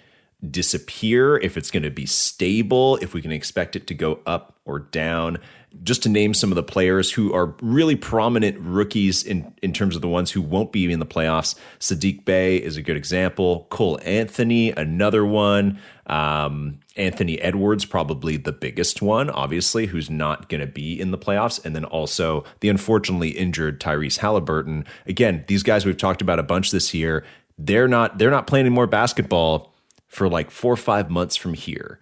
disappear 0.48 1.36
if 1.38 1.56
it's 1.56 1.70
going 1.70 1.82
to 1.82 1.90
be 1.90 2.06
stable 2.06 2.96
if 3.02 3.12
we 3.12 3.20
can 3.20 3.32
expect 3.32 3.74
it 3.74 3.88
to 3.88 3.94
go 3.94 4.20
up 4.24 4.56
or 4.64 4.78
down 4.78 5.38
just 5.82 6.02
to 6.02 6.08
name 6.08 6.34
some 6.34 6.50
of 6.50 6.56
the 6.56 6.62
players 6.62 7.12
who 7.12 7.32
are 7.32 7.54
really 7.60 7.96
prominent 7.96 8.58
rookies 8.60 9.22
in, 9.22 9.52
in 9.62 9.72
terms 9.72 9.96
of 9.96 10.02
the 10.02 10.08
ones 10.08 10.30
who 10.30 10.42
won't 10.42 10.72
be 10.72 10.90
in 10.90 10.98
the 10.98 11.06
playoffs. 11.06 11.54
Saddiq 11.78 12.24
Bey 12.24 12.56
is 12.56 12.76
a 12.76 12.82
good 12.82 12.96
example. 12.96 13.66
Cole 13.70 13.98
Anthony, 14.04 14.70
another 14.70 15.24
one. 15.24 15.78
Um, 16.06 16.80
Anthony 16.96 17.40
Edwards, 17.40 17.84
probably 17.84 18.36
the 18.36 18.52
biggest 18.52 19.02
one, 19.02 19.30
obviously, 19.30 19.86
who's 19.86 20.08
not 20.10 20.48
going 20.48 20.60
to 20.60 20.66
be 20.66 20.98
in 20.98 21.10
the 21.10 21.18
playoffs. 21.18 21.64
And 21.64 21.76
then 21.76 21.84
also 21.84 22.44
the 22.60 22.68
unfortunately 22.68 23.30
injured 23.30 23.80
Tyrese 23.80 24.18
Haliburton. 24.18 24.86
Again, 25.06 25.44
these 25.48 25.62
guys 25.62 25.84
we've 25.84 25.96
talked 25.96 26.22
about 26.22 26.38
a 26.38 26.42
bunch 26.42 26.70
this 26.70 26.94
year. 26.94 27.24
They're 27.58 27.88
not 27.88 28.18
they're 28.18 28.30
not 28.30 28.46
playing 28.46 28.66
any 28.66 28.74
more 28.74 28.86
basketball 28.86 29.74
for 30.06 30.28
like 30.28 30.50
four 30.50 30.72
or 30.72 30.76
five 30.76 31.10
months 31.10 31.36
from 31.36 31.54
here. 31.54 32.00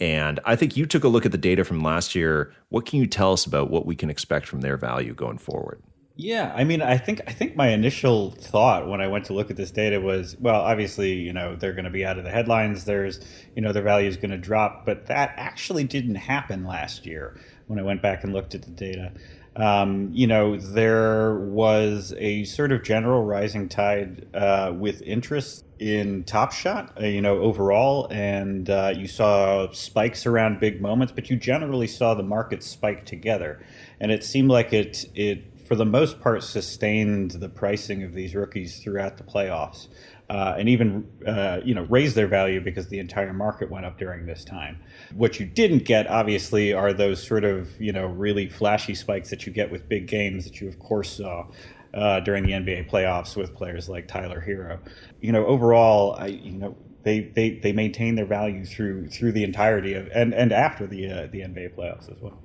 And 0.00 0.40
I 0.44 0.56
think 0.56 0.76
you 0.76 0.86
took 0.86 1.04
a 1.04 1.08
look 1.08 1.24
at 1.24 1.32
the 1.32 1.38
data 1.38 1.64
from 1.64 1.80
last 1.80 2.14
year. 2.14 2.52
What 2.68 2.84
can 2.84 2.98
you 2.98 3.06
tell 3.06 3.32
us 3.32 3.46
about 3.46 3.70
what 3.70 3.86
we 3.86 3.94
can 3.94 4.10
expect 4.10 4.46
from 4.46 4.60
their 4.60 4.76
value 4.76 5.14
going 5.14 5.38
forward? 5.38 5.82
Yeah, 6.16 6.52
I 6.54 6.62
mean, 6.62 6.80
I 6.80 6.96
think 6.96 7.22
I 7.26 7.32
think 7.32 7.56
my 7.56 7.68
initial 7.68 8.30
thought 8.30 8.88
when 8.88 9.00
I 9.00 9.08
went 9.08 9.24
to 9.26 9.32
look 9.32 9.50
at 9.50 9.56
this 9.56 9.72
data 9.72 10.00
was, 10.00 10.36
well, 10.38 10.60
obviously, 10.60 11.14
you 11.14 11.32
know, 11.32 11.56
they're 11.56 11.72
going 11.72 11.86
to 11.86 11.90
be 11.90 12.04
out 12.04 12.18
of 12.18 12.24
the 12.24 12.30
headlines. 12.30 12.84
There's, 12.84 13.20
you 13.56 13.62
know, 13.62 13.72
their 13.72 13.82
value 13.82 14.08
is 14.08 14.16
going 14.16 14.30
to 14.30 14.38
drop, 14.38 14.86
but 14.86 15.06
that 15.06 15.34
actually 15.36 15.82
didn't 15.82 16.14
happen 16.14 16.64
last 16.64 17.04
year 17.04 17.36
when 17.66 17.80
I 17.80 17.82
went 17.82 18.00
back 18.00 18.22
and 18.22 18.32
looked 18.32 18.54
at 18.54 18.62
the 18.62 18.70
data. 18.70 19.12
Um, 19.56 20.10
you 20.12 20.28
know, 20.28 20.56
there 20.56 21.34
was 21.36 22.14
a 22.18 22.44
sort 22.44 22.70
of 22.70 22.84
general 22.84 23.24
rising 23.24 23.68
tide 23.68 24.28
uh, 24.34 24.72
with 24.74 25.02
interest 25.02 25.64
in 25.84 26.24
Top 26.24 26.50
Shot, 26.50 26.94
uh, 26.98 27.04
you 27.04 27.20
know, 27.20 27.40
overall, 27.40 28.08
and 28.10 28.70
uh, 28.70 28.94
you 28.96 29.06
saw 29.06 29.70
spikes 29.72 30.24
around 30.24 30.58
big 30.58 30.80
moments, 30.80 31.12
but 31.12 31.28
you 31.28 31.36
generally 31.36 31.86
saw 31.86 32.14
the 32.14 32.22
market 32.22 32.62
spike 32.62 33.04
together, 33.04 33.62
and 34.00 34.10
it 34.10 34.24
seemed 34.24 34.48
like 34.48 34.72
it 34.72 35.04
it 35.14 35.44
for 35.66 35.74
the 35.74 35.84
most 35.84 36.22
part, 36.22 36.42
sustained 36.42 37.32
the 37.32 37.50
pricing 37.50 38.02
of 38.02 38.14
these 38.14 38.34
rookies 38.34 38.78
throughout 38.78 39.18
the 39.18 39.24
playoffs, 39.24 39.88
uh, 40.30 40.54
and 40.58 40.70
even 40.70 41.06
uh, 41.26 41.60
you 41.62 41.74
know 41.74 41.82
raised 41.90 42.14
their 42.14 42.28
value 42.28 42.62
because 42.62 42.88
the 42.88 42.98
entire 42.98 43.34
market 43.34 43.70
went 43.70 43.84
up 43.84 43.98
during 43.98 44.24
this 44.24 44.42
time. 44.42 44.80
What 45.14 45.38
you 45.38 45.44
didn't 45.44 45.84
get, 45.84 46.06
obviously, 46.08 46.72
are 46.72 46.94
those 46.94 47.22
sort 47.22 47.44
of 47.44 47.78
you 47.78 47.92
know 47.92 48.06
really 48.06 48.48
flashy 48.48 48.94
spikes 48.94 49.28
that 49.28 49.44
you 49.44 49.52
get 49.52 49.70
with 49.70 49.86
big 49.86 50.06
games 50.06 50.44
that 50.44 50.62
you 50.62 50.68
of 50.68 50.78
course 50.78 51.18
saw. 51.18 51.46
Uh, 51.94 52.18
during 52.18 52.44
the 52.44 52.50
NBA 52.50 52.90
playoffs 52.90 53.36
with 53.36 53.54
players 53.54 53.88
like 53.88 54.08
Tyler 54.08 54.42
Herro. 54.44 54.80
you 55.20 55.30
know, 55.30 55.46
overall, 55.46 56.16
I, 56.18 56.26
you 56.26 56.58
know, 56.58 56.76
they, 57.04 57.20
they, 57.20 57.50
they 57.58 57.72
maintain 57.72 58.16
their 58.16 58.26
value 58.26 58.64
through 58.64 59.10
through 59.10 59.30
the 59.30 59.44
entirety 59.44 59.94
of 59.94 60.08
and, 60.12 60.34
and 60.34 60.52
after 60.52 60.88
the 60.88 61.08
uh, 61.08 61.28
the 61.30 61.40
NBA 61.40 61.76
playoffs 61.76 62.10
as 62.10 62.20
well. 62.20 62.36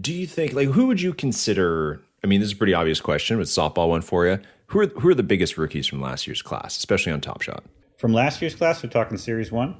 Do 0.00 0.12
you 0.12 0.26
think 0.26 0.52
like 0.52 0.68
who 0.68 0.86
would 0.86 1.00
you 1.00 1.14
consider? 1.14 2.02
I 2.24 2.26
mean, 2.26 2.40
this 2.40 2.48
is 2.48 2.54
a 2.54 2.56
pretty 2.56 2.74
obvious 2.74 3.00
question, 3.00 3.36
but 3.36 3.46
softball 3.46 3.88
one 3.88 4.02
for 4.02 4.26
you. 4.26 4.40
Who 4.68 4.80
are 4.80 4.86
who 4.86 5.10
are 5.10 5.14
the 5.14 5.22
biggest 5.22 5.58
rookies 5.58 5.86
from 5.86 6.00
last 6.00 6.26
year's 6.26 6.42
class, 6.42 6.76
especially 6.76 7.12
on 7.12 7.20
Top 7.20 7.42
Shot? 7.42 7.62
From 7.98 8.12
last 8.12 8.40
year's 8.40 8.54
class, 8.54 8.82
we're 8.82 8.90
talking 8.90 9.16
Series 9.16 9.52
One. 9.52 9.76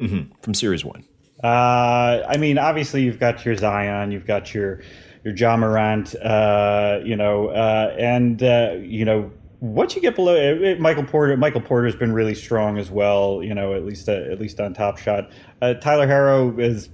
Mm-hmm. 0.00 0.34
From 0.42 0.54
Series 0.54 0.84
One. 0.84 1.04
Uh, 1.42 2.22
I 2.28 2.36
mean, 2.36 2.58
obviously, 2.58 3.02
you've 3.02 3.20
got 3.20 3.44
your 3.44 3.54
Zion, 3.54 4.10
you've 4.10 4.26
got 4.26 4.52
your 4.52 4.80
your 5.24 5.34
Ja 5.34 5.56
Morant, 5.56 6.14
uh, 6.16 7.00
you 7.02 7.16
know, 7.16 7.48
uh, 7.48 7.94
and 7.98 8.42
uh, 8.42 8.76
you 8.80 9.04
know 9.04 9.32
once 9.60 9.96
you 9.96 10.02
get 10.02 10.14
below 10.14 10.34
it, 10.34 10.78
Michael 10.78 11.04
Porter, 11.04 11.36
Michael 11.38 11.62
Porter's 11.62 11.96
been 11.96 12.12
really 12.12 12.34
strong 12.34 12.76
as 12.76 12.90
well. 12.90 13.42
You 13.42 13.54
know, 13.54 13.74
at 13.74 13.84
least 13.84 14.08
uh, 14.08 14.12
at 14.12 14.38
least 14.38 14.60
on 14.60 14.74
Top 14.74 14.98
Shot. 14.98 15.30
Uh, 15.62 15.74
Tyler 15.74 16.06
Herro 16.06 16.60
is 16.60 16.90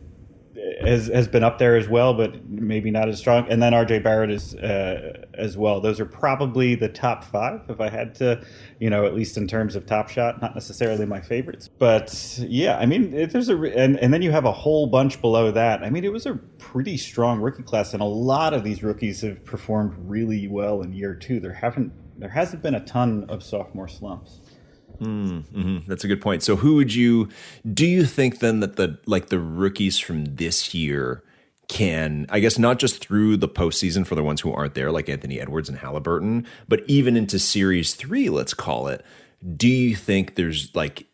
has 0.80 1.08
has 1.08 1.28
been 1.28 1.44
up 1.44 1.58
there 1.58 1.76
as 1.76 1.88
well, 1.88 2.14
but 2.14 2.44
maybe 2.48 2.90
not 2.90 3.08
as 3.08 3.18
strong. 3.18 3.46
And 3.48 3.62
then 3.62 3.72
RJ 3.72 4.02
Barrett 4.02 4.30
is 4.30 4.54
uh, 4.54 5.24
as 5.34 5.56
well. 5.56 5.80
Those 5.80 6.00
are 6.00 6.06
probably 6.06 6.74
the 6.74 6.88
top 6.88 7.24
five 7.24 7.62
if 7.68 7.80
I 7.80 7.88
had 7.88 8.14
to, 8.16 8.42
you 8.78 8.90
know, 8.90 9.04
at 9.04 9.14
least 9.14 9.36
in 9.36 9.46
terms 9.46 9.76
of 9.76 9.86
Top 9.86 10.08
Shot. 10.08 10.40
Not 10.40 10.54
necessarily 10.54 11.06
my 11.06 11.20
favorites, 11.20 11.68
but 11.68 12.38
yeah, 12.40 12.78
I 12.78 12.86
mean, 12.86 13.28
there's 13.28 13.48
a 13.48 13.56
and 13.56 13.98
and 13.98 14.12
then 14.12 14.22
you 14.22 14.30
have 14.30 14.44
a 14.44 14.52
whole 14.52 14.86
bunch 14.86 15.20
below 15.20 15.50
that. 15.50 15.82
I 15.82 15.90
mean, 15.90 16.04
it 16.04 16.12
was 16.12 16.26
a 16.26 16.34
pretty 16.58 16.96
strong 16.96 17.40
rookie 17.40 17.62
class, 17.62 17.92
and 17.92 18.02
a 18.02 18.06
lot 18.06 18.54
of 18.54 18.64
these 18.64 18.82
rookies 18.82 19.20
have 19.22 19.44
performed 19.44 19.94
really 19.98 20.48
well 20.48 20.82
in 20.82 20.92
year 20.92 21.14
two. 21.14 21.40
There 21.40 21.52
haven't 21.52 21.92
there 22.18 22.30
hasn't 22.30 22.62
been 22.62 22.74
a 22.74 22.84
ton 22.84 23.24
of 23.28 23.42
sophomore 23.42 23.88
slumps. 23.88 24.40
Mm, 25.00 25.44
hmm 25.46 25.78
That's 25.88 26.04
a 26.04 26.08
good 26.08 26.20
point. 26.20 26.42
So, 26.42 26.56
who 26.56 26.74
would 26.76 26.94
you 26.94 27.28
do? 27.72 27.86
You 27.86 28.04
think 28.04 28.40
then 28.40 28.60
that 28.60 28.76
the 28.76 28.98
like 29.06 29.28
the 29.28 29.38
rookies 29.38 29.98
from 29.98 30.36
this 30.36 30.74
year 30.74 31.22
can, 31.68 32.26
I 32.28 32.40
guess, 32.40 32.58
not 32.58 32.78
just 32.78 32.98
through 32.98 33.38
the 33.38 33.48
postseason 33.48 34.06
for 34.06 34.14
the 34.14 34.22
ones 34.22 34.40
who 34.42 34.52
aren't 34.52 34.74
there, 34.74 34.90
like 34.90 35.08
Anthony 35.08 35.40
Edwards 35.40 35.68
and 35.68 35.78
Haliburton, 35.78 36.44
but 36.68 36.82
even 36.86 37.16
into 37.16 37.38
Series 37.38 37.94
Three, 37.94 38.28
let's 38.28 38.52
call 38.52 38.88
it. 38.88 39.04
Do 39.56 39.68
you 39.68 39.96
think 39.96 40.34
there's 40.34 40.74
like 40.74 41.06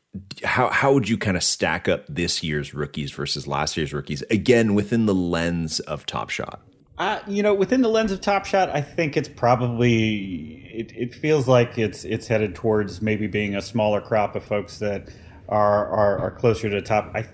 how 0.44 0.68
how 0.70 0.92
would 0.92 1.08
you 1.08 1.18
kind 1.18 1.36
of 1.36 1.42
stack 1.42 1.88
up 1.88 2.04
this 2.08 2.42
year's 2.42 2.74
rookies 2.74 3.12
versus 3.12 3.46
last 3.46 3.76
year's 3.76 3.92
rookies 3.92 4.22
again 4.30 4.74
within 4.74 5.06
the 5.06 5.14
lens 5.14 5.78
of 5.80 6.06
Top 6.06 6.30
Shot? 6.30 6.62
Uh, 6.98 7.20
you 7.26 7.42
know, 7.42 7.52
within 7.52 7.82
the 7.82 7.88
lens 7.88 8.10
of 8.10 8.20
Top 8.20 8.46
Shot, 8.46 8.70
I 8.70 8.80
think 8.80 9.16
it's 9.16 9.28
probably 9.28 10.64
it, 10.72 10.92
it 10.96 11.14
feels 11.14 11.46
like 11.46 11.76
it's 11.76 12.04
it's 12.04 12.26
headed 12.26 12.54
towards 12.54 13.02
maybe 13.02 13.26
being 13.26 13.54
a 13.54 13.62
smaller 13.62 14.00
crop 14.00 14.34
of 14.34 14.44
folks 14.44 14.78
that 14.78 15.08
are 15.48 15.86
are, 15.88 16.18
are 16.18 16.30
closer 16.30 16.70
to 16.70 16.76
the 16.76 16.82
top. 16.82 17.10
I 17.14 17.26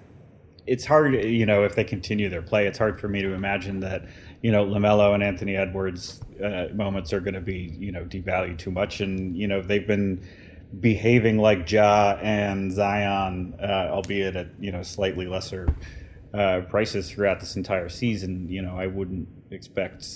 it's 0.67 0.85
hard, 0.85 1.15
you 1.15 1.45
know, 1.47 1.65
if 1.65 1.75
they 1.75 1.85
continue 1.85 2.29
their 2.29 2.43
play, 2.43 2.67
it's 2.67 2.79
hard 2.79 3.01
for 3.01 3.09
me 3.09 3.21
to 3.21 3.33
imagine 3.33 3.81
that, 3.81 4.07
you 4.43 4.53
know, 4.53 4.65
LaMelo 4.65 5.13
and 5.13 5.23
Anthony 5.23 5.57
Edwards 5.57 6.21
uh, 6.43 6.69
moments 6.73 7.13
are 7.13 7.21
going 7.21 7.35
to 7.35 7.41
be, 7.41 7.75
you 7.79 7.91
know, 7.91 8.05
devalued 8.05 8.59
too 8.59 8.71
much, 8.71 9.01
and 9.01 9.37
you 9.37 9.47
know 9.47 9.63
they've 9.63 9.87
been 9.87 10.25
behaving 10.81 11.39
like 11.39 11.71
Ja 11.71 12.17
and 12.23 12.73
Zion, 12.73 13.55
uh, 13.61 13.89
albeit 13.91 14.37
at 14.37 14.49
you 14.59 14.73
know 14.73 14.83
slightly 14.83 15.27
lesser 15.27 15.69
uh, 16.35 16.61
prices 16.69 17.11
throughout 17.11 17.41
this 17.41 17.57
entire 17.57 17.89
season. 17.89 18.49
You 18.49 18.63
know, 18.63 18.77
I 18.77 18.87
wouldn't 18.87 19.29
expect. 19.51 20.07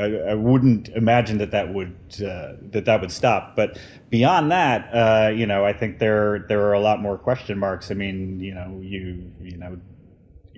I, 0.00 0.04
I 0.30 0.34
wouldn't 0.34 0.88
imagine 0.90 1.38
that 1.38 1.52
that 1.52 1.72
would 1.72 1.96
uh, 2.20 2.54
that 2.70 2.84
that 2.84 3.00
would 3.00 3.12
stop. 3.12 3.56
But 3.56 3.78
beyond 4.10 4.50
that, 4.52 4.90
uh, 4.92 5.30
you 5.30 5.46
know, 5.46 5.64
I 5.64 5.72
think 5.72 5.98
there 5.98 6.44
there 6.48 6.60
are 6.66 6.72
a 6.72 6.80
lot 6.80 7.00
more 7.00 7.18
question 7.18 7.58
marks. 7.58 7.90
I 7.90 7.94
mean, 7.94 8.40
you 8.40 8.54
know, 8.54 8.80
you 8.82 9.32
you 9.40 9.56
know, 9.56 9.78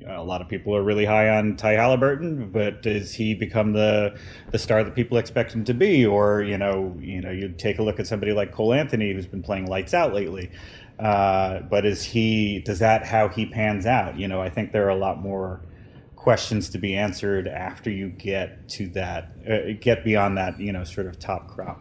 a 0.06 0.22
lot 0.22 0.40
of 0.40 0.48
people 0.48 0.74
are 0.74 0.82
really 0.82 1.04
high 1.04 1.28
on 1.28 1.56
Ty 1.56 1.74
Haliburton, 1.74 2.52
but 2.52 2.82
does 2.82 3.14
he 3.14 3.34
become 3.34 3.72
the 3.72 4.18
the 4.50 4.58
star 4.58 4.84
that 4.84 4.94
people 4.94 5.18
expect 5.18 5.52
him 5.52 5.64
to 5.64 5.74
be? 5.74 6.06
Or 6.06 6.42
you 6.42 6.58
know, 6.58 6.96
you 7.00 7.20
know, 7.20 7.30
you 7.30 7.48
take 7.50 7.78
a 7.78 7.82
look 7.82 8.00
at 8.00 8.06
somebody 8.06 8.32
like 8.32 8.52
Cole 8.52 8.72
Anthony, 8.72 9.12
who's 9.12 9.26
been 9.26 9.42
playing 9.42 9.66
lights 9.66 9.94
out 9.94 10.14
lately. 10.14 10.50
Uh, 10.98 11.60
but 11.60 11.86
is 11.86 12.02
he? 12.02 12.60
Does 12.60 12.80
that 12.80 13.06
how 13.06 13.28
he 13.28 13.46
pans 13.46 13.86
out? 13.86 14.18
You 14.18 14.28
know, 14.28 14.40
I 14.40 14.50
think 14.50 14.72
there 14.72 14.86
are 14.86 14.90
a 14.90 14.96
lot 14.96 15.20
more 15.20 15.62
questions 16.16 16.68
to 16.70 16.78
be 16.78 16.96
answered 16.96 17.46
after 17.46 17.90
you 17.90 18.08
get 18.08 18.68
to 18.68 18.88
that, 18.88 19.32
uh, 19.48 19.72
get 19.80 20.04
beyond 20.04 20.36
that, 20.36 20.58
you 20.60 20.72
know, 20.72 20.82
sort 20.84 21.06
of 21.06 21.18
top 21.18 21.48
crop. 21.48 21.80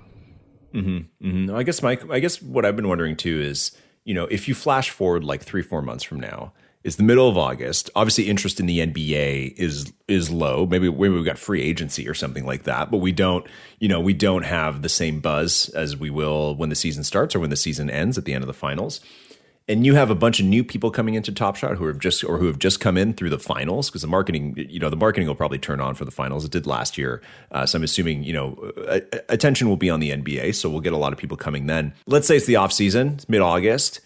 Mm-hmm, 0.74 1.28
mm-hmm. 1.28 1.56
I 1.56 1.64
guess 1.64 1.82
Mike. 1.82 2.04
I 2.12 2.20
guess 2.20 2.42
what 2.42 2.66
I've 2.66 2.76
been 2.76 2.88
wondering 2.88 3.16
too 3.16 3.42
is, 3.42 3.72
you 4.06 4.14
know, 4.14 4.26
if 4.26 4.48
you 4.48 4.54
flash 4.54 4.90
forward 4.90 5.24
like 5.24 5.42
three, 5.42 5.64
four 5.64 5.82
months 5.82 6.04
from 6.04 6.20
now, 6.20 6.54
it's 6.88 6.96
the 6.96 7.03
middle 7.03 7.29
of 7.29 7.38
August. 7.38 7.91
Obviously, 7.96 8.27
interest 8.27 8.60
in 8.60 8.65
the 8.65 8.79
NBA 8.79 9.53
is 9.58 9.94
is 10.08 10.32
low. 10.32 10.65
Maybe 10.65 10.89
maybe 10.89 11.10
we've 11.10 11.25
got 11.25 11.38
free 11.38 11.62
agency 11.62 12.08
or 12.08 12.15
something 12.15 12.46
like 12.46 12.63
that, 12.63 12.89
but 12.89 12.98
we 12.98 13.12
don't, 13.12 13.46
you 13.79 13.88
know, 13.88 14.00
we 14.00 14.13
don't 14.13 14.44
have 14.44 14.82
the 14.82 14.89
same 14.89 15.20
buzz 15.20 15.70
as 15.75 15.96
we 15.96 16.10
will 16.10 16.56
when 16.56 16.70
the 16.70 16.75
season 16.75 17.03
starts 17.03 17.36
or 17.36 17.39
when 17.39 17.51
the 17.51 17.56
season 17.56 17.89
ends 17.89 18.17
at 18.17 18.25
the 18.25 18.34
end 18.34 18.44
of 18.44 18.48
the 18.48 18.53
finals 18.53 19.01
and 19.67 19.86
you 19.86 19.96
have 19.96 20.10
a 20.10 20.15
bunch 20.15 20.39
of 20.39 20.46
new 20.46 20.63
people 20.63 20.91
coming 20.91 21.15
into 21.15 21.32
Top 21.32 21.56
Shot 21.58 21.75
who 21.75 21.88
have 21.88 22.00
just 22.00 22.24
or 22.24 22.38
who 22.38 22.48
have 22.48 22.58
just 22.58 22.79
come 22.79 22.98
in 22.98 23.13
through 23.13 23.29
the 23.29 23.39
finals 23.39 23.89
because 23.89 24.01
the 24.01 24.08
marketing, 24.08 24.56
you 24.58 24.79
know, 24.79 24.89
the 24.89 24.96
marketing 24.96 25.27
will 25.27 25.36
probably 25.36 25.60
turn 25.60 25.82
on 25.82 25.94
for 25.94 26.06
the 26.06 26.12
finals. 26.12 26.46
It 26.46 26.51
did 26.51 26.65
last 26.65 26.98
year, 26.98 27.22
uh, 27.51 27.65
so 27.65 27.77
I'm 27.77 27.84
assuming 27.84 28.24
you 28.24 28.34
know 28.34 28.72
attention 29.29 29.67
will 29.67 29.77
be 29.77 29.89
on 29.89 30.00
the 30.00 30.12
NBA, 30.12 30.56
so 30.56 30.70
we'll 30.70 30.82
get 30.82 30.94
a 30.94 30.98
lot 30.98 31.12
of 31.12 31.20
people 31.20 31.36
coming 31.36 31.67
then. 31.67 31.94
Let's 32.06 32.27
say 32.27 32.38
it's 32.38 32.46
the 32.46 32.56
off 32.56 32.72
season, 32.72 33.15
it's 33.15 33.27
mid 33.27 33.41
August. 33.41 34.00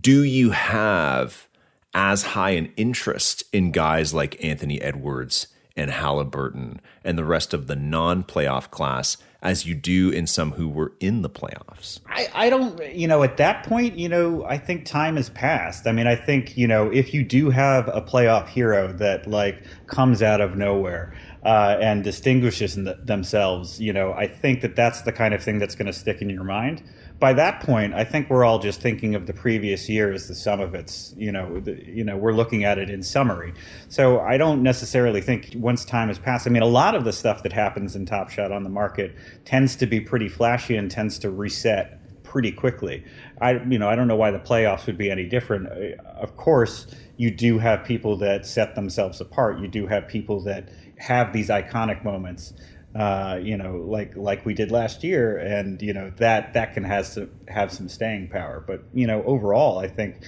Do 0.00 0.22
you 0.22 0.50
have 0.50 1.47
as 1.94 2.22
high 2.22 2.50
an 2.50 2.72
interest 2.76 3.44
in 3.52 3.72
guys 3.72 4.12
like 4.14 4.42
Anthony 4.44 4.80
Edwards 4.80 5.48
and 5.76 5.90
Haliburton 5.90 6.78
and 7.04 7.16
the 7.16 7.24
rest 7.24 7.54
of 7.54 7.66
the 7.66 7.76
non-playoff 7.76 8.70
class? 8.70 9.16
as 9.40 9.64
you 9.64 9.74
do 9.74 10.10
in 10.10 10.26
some 10.26 10.52
who 10.52 10.68
were 10.68 10.92
in 11.00 11.22
the 11.22 11.30
playoffs? 11.30 12.00
I, 12.08 12.28
I 12.34 12.50
don't, 12.50 12.94
you 12.94 13.06
know, 13.06 13.22
at 13.22 13.36
that 13.36 13.64
point, 13.64 13.96
you 13.96 14.08
know, 14.08 14.44
I 14.44 14.58
think 14.58 14.84
time 14.84 15.16
has 15.16 15.30
passed. 15.30 15.86
I 15.86 15.92
mean, 15.92 16.06
I 16.06 16.16
think, 16.16 16.56
you 16.56 16.66
know, 16.66 16.90
if 16.90 17.14
you 17.14 17.22
do 17.22 17.50
have 17.50 17.88
a 17.88 18.02
playoff 18.02 18.48
hero 18.48 18.92
that 18.94 19.26
like 19.28 19.62
comes 19.86 20.22
out 20.22 20.40
of 20.40 20.56
nowhere, 20.56 21.14
uh, 21.44 21.78
and 21.80 22.04
distinguishes 22.04 22.74
themselves, 23.04 23.80
you 23.80 23.92
know, 23.92 24.12
I 24.12 24.26
think 24.26 24.60
that 24.62 24.76
that's 24.76 25.02
the 25.02 25.12
kind 25.12 25.34
of 25.34 25.42
thing 25.42 25.58
that's 25.58 25.74
going 25.74 25.86
to 25.86 25.92
stick 25.92 26.20
in 26.20 26.30
your 26.30 26.44
mind 26.44 26.82
by 27.18 27.32
that 27.32 27.60
point, 27.60 27.94
I 27.94 28.04
think 28.04 28.30
we're 28.30 28.44
all 28.44 28.58
just 28.58 28.80
thinking 28.80 29.14
of 29.14 29.26
the 29.26 29.32
previous 29.32 29.88
year 29.88 30.12
as 30.12 30.28
the 30.28 30.34
sum 30.34 30.60
of 30.60 30.74
its. 30.74 31.14
You 31.16 31.32
know, 31.32 31.58
the, 31.60 31.82
you 31.84 32.04
know, 32.04 32.16
we're 32.16 32.32
looking 32.32 32.64
at 32.64 32.78
it 32.78 32.90
in 32.90 33.02
summary. 33.02 33.54
So 33.88 34.20
I 34.20 34.36
don't 34.36 34.62
necessarily 34.62 35.20
think 35.20 35.52
once 35.56 35.84
time 35.84 36.08
has 36.08 36.18
passed. 36.18 36.46
I 36.46 36.50
mean, 36.50 36.62
a 36.62 36.66
lot 36.66 36.94
of 36.94 37.04
the 37.04 37.12
stuff 37.12 37.42
that 37.42 37.52
happens 37.52 37.96
in 37.96 38.06
Top 38.06 38.30
Shot 38.30 38.52
on 38.52 38.62
the 38.62 38.70
market 38.70 39.16
tends 39.44 39.74
to 39.76 39.86
be 39.86 40.00
pretty 40.00 40.28
flashy 40.28 40.76
and 40.76 40.90
tends 40.90 41.18
to 41.20 41.30
reset 41.30 41.98
pretty 42.22 42.52
quickly. 42.52 43.04
I, 43.40 43.62
you 43.64 43.78
know, 43.78 43.88
I 43.88 43.96
don't 43.96 44.06
know 44.06 44.16
why 44.16 44.30
the 44.30 44.38
playoffs 44.38 44.86
would 44.86 44.98
be 44.98 45.10
any 45.10 45.24
different. 45.24 45.66
Uh, 45.66 45.96
of 46.20 46.36
course, 46.36 46.86
you 47.16 47.32
do 47.32 47.58
have 47.58 47.84
people 47.84 48.16
that 48.18 48.46
set 48.46 48.76
themselves 48.76 49.20
apart. 49.20 49.58
You 49.58 49.66
do 49.66 49.88
have 49.88 50.06
people 50.06 50.40
that 50.42 50.68
have 50.98 51.32
these 51.32 51.48
iconic 51.48 52.04
moments 52.04 52.52
uh, 52.94 53.38
you 53.42 53.56
know, 53.56 53.76
like 53.76 54.16
like 54.16 54.44
we 54.46 54.54
did 54.54 54.70
last 54.70 55.04
year, 55.04 55.38
and 55.38 55.80
you 55.82 55.92
know 55.92 56.10
that 56.16 56.54
that 56.54 56.74
can 56.74 56.82
has 56.84 57.14
to 57.14 57.28
have 57.46 57.70
some 57.70 57.88
staying 57.88 58.28
power. 58.28 58.64
But 58.66 58.82
you 58.94 59.06
know, 59.06 59.22
overall, 59.24 59.78
I 59.78 59.88
think 59.88 60.24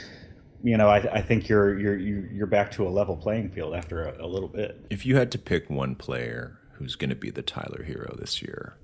you 0.62 0.76
know, 0.76 0.88
I, 0.88 0.98
I, 0.98 1.22
think 1.22 1.48
you're 1.48 1.78
you're 1.78 1.96
you're 1.96 2.46
back 2.46 2.70
to 2.72 2.86
a 2.86 2.90
level 2.90 3.16
playing 3.16 3.50
field 3.50 3.74
after 3.74 4.04
a, 4.04 4.24
a, 4.24 4.28
little 4.28 4.48
bit. 4.48 4.86
If 4.90 5.06
you 5.06 5.16
had 5.16 5.32
to 5.32 5.38
pick 5.38 5.70
one 5.70 5.94
player 5.94 6.58
who's 6.74 6.96
going 6.96 7.10
to 7.10 7.16
be 7.16 7.30
the 7.30 7.42
Tyler 7.42 7.84
Herro 7.88 8.18
this 8.18 8.42
year, 8.42 8.76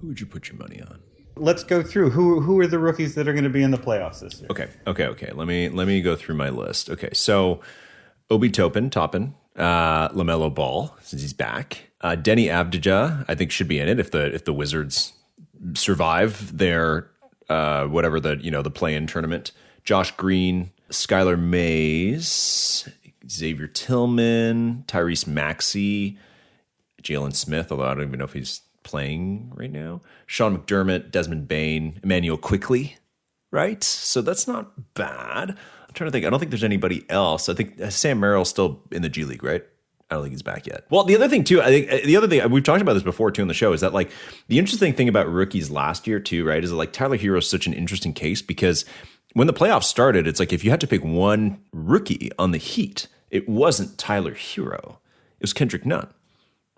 who 0.00 0.08
would 0.08 0.20
you 0.20 0.26
put 0.26 0.48
your 0.48 0.56
money 0.56 0.80
on? 0.80 1.00
Let's 1.36 1.62
go 1.62 1.82
through 1.82 2.10
who 2.10 2.40
who 2.40 2.58
are 2.60 2.66
the 2.66 2.78
rookies 2.78 3.14
that 3.14 3.28
are 3.28 3.32
going 3.32 3.44
to 3.44 3.50
be 3.50 3.62
in 3.62 3.70
the 3.70 3.78
playoffs 3.78 4.20
this 4.20 4.40
year. 4.40 4.48
Okay, 4.50 4.68
okay, 4.86 5.06
okay. 5.06 5.32
Let 5.32 5.46
me 5.46 5.68
let 5.68 5.86
me 5.86 6.00
go 6.00 6.16
through 6.16 6.36
my 6.36 6.48
list. 6.48 6.88
Okay, 6.88 7.10
so 7.12 7.60
Obi 8.30 8.50
Topin, 8.50 8.90
Toppin, 8.90 9.34
uh, 9.58 10.08
LaMelo 10.10 10.54
Ball 10.54 10.96
since 11.02 11.22
he's 11.22 11.32
back. 11.32 11.90
Uh, 12.00 12.16
Deni 12.16 12.46
Avdija, 12.46 13.24
I 13.28 13.34
think, 13.34 13.50
should 13.50 13.68
be 13.68 13.78
in 13.78 13.88
it 13.88 13.98
if 13.98 14.10
the 14.10 14.32
if 14.34 14.44
the 14.44 14.52
Wizards 14.52 15.12
survive 15.74 16.56
their 16.56 17.10
uh, 17.48 17.86
whatever 17.86 18.20
the 18.20 18.36
you 18.36 18.50
know 18.50 18.62
the 18.62 18.70
play 18.70 18.94
in 18.94 19.06
tournament. 19.06 19.52
Josh 19.84 20.12
Green, 20.16 20.70
Skylar 20.90 21.38
Mays, 21.38 22.88
Xavier 23.28 23.66
Tillman, 23.66 24.84
Tyrese 24.86 25.26
Maxey, 25.26 26.18
Jalen 27.02 27.34
Smith. 27.34 27.72
Although 27.72 27.86
I 27.86 27.94
don't 27.94 28.04
even 28.04 28.18
know 28.18 28.24
if 28.26 28.32
he's 28.32 28.62
playing 28.84 29.52
right 29.54 29.70
now. 29.70 30.00
Sean 30.26 30.56
McDermott, 30.56 31.10
Desmond 31.10 31.48
Bane, 31.48 32.00
Immanuel 32.02 32.38
Quickley, 32.38 32.96
right? 33.50 33.82
So 33.82 34.22
that's 34.22 34.46
not 34.46 34.94
bad. 34.94 35.50
I'm 35.50 35.94
trying 35.94 36.08
to 36.08 36.12
think. 36.12 36.26
I 36.26 36.30
don't 36.30 36.38
think 36.38 36.50
there's 36.50 36.64
anybody 36.64 37.04
else. 37.08 37.48
I 37.48 37.54
think 37.54 37.80
Sam 37.90 38.20
Merrill's 38.20 38.50
still 38.50 38.82
in 38.92 39.02
the 39.02 39.08
G 39.08 39.24
League, 39.24 39.42
right? 39.42 39.64
I 40.10 40.14
don't 40.14 40.24
think 40.24 40.32
he's 40.32 40.42
back 40.42 40.66
yet. 40.66 40.86
Well, 40.88 41.04
the 41.04 41.14
other 41.14 41.28
thing 41.28 41.44
too, 41.44 41.60
I 41.60 41.66
think 41.66 41.92
uh, 41.92 41.98
the 42.06 42.16
other 42.16 42.28
thing 42.28 42.50
we've 42.50 42.64
talked 42.64 42.80
about 42.80 42.94
this 42.94 43.02
before 43.02 43.30
too 43.30 43.42
on 43.42 43.48
the 43.48 43.54
show 43.54 43.72
is 43.72 43.82
that 43.82 43.92
like 43.92 44.10
the 44.48 44.58
interesting 44.58 44.94
thing 44.94 45.08
about 45.08 45.30
rookies 45.30 45.70
last 45.70 46.06
year 46.06 46.18
too, 46.18 46.46
right? 46.46 46.64
Is 46.64 46.70
that 46.70 46.76
like 46.76 46.92
Tyler 46.92 47.18
Herro 47.18 47.38
is 47.38 47.48
such 47.48 47.66
an 47.66 47.74
interesting 47.74 48.14
case 48.14 48.40
because 48.40 48.86
when 49.34 49.46
the 49.46 49.52
playoffs 49.52 49.84
started, 49.84 50.26
it's 50.26 50.40
like 50.40 50.52
if 50.52 50.64
you 50.64 50.70
had 50.70 50.80
to 50.80 50.86
pick 50.86 51.04
one 51.04 51.60
rookie 51.72 52.30
on 52.38 52.52
the 52.52 52.58
Heat, 52.58 53.06
it 53.30 53.46
wasn't 53.48 53.98
Tyler 53.98 54.34
Herro, 54.34 54.96
it 55.38 55.42
was 55.42 55.52
Kendrick 55.52 55.84
Nunn, 55.84 56.08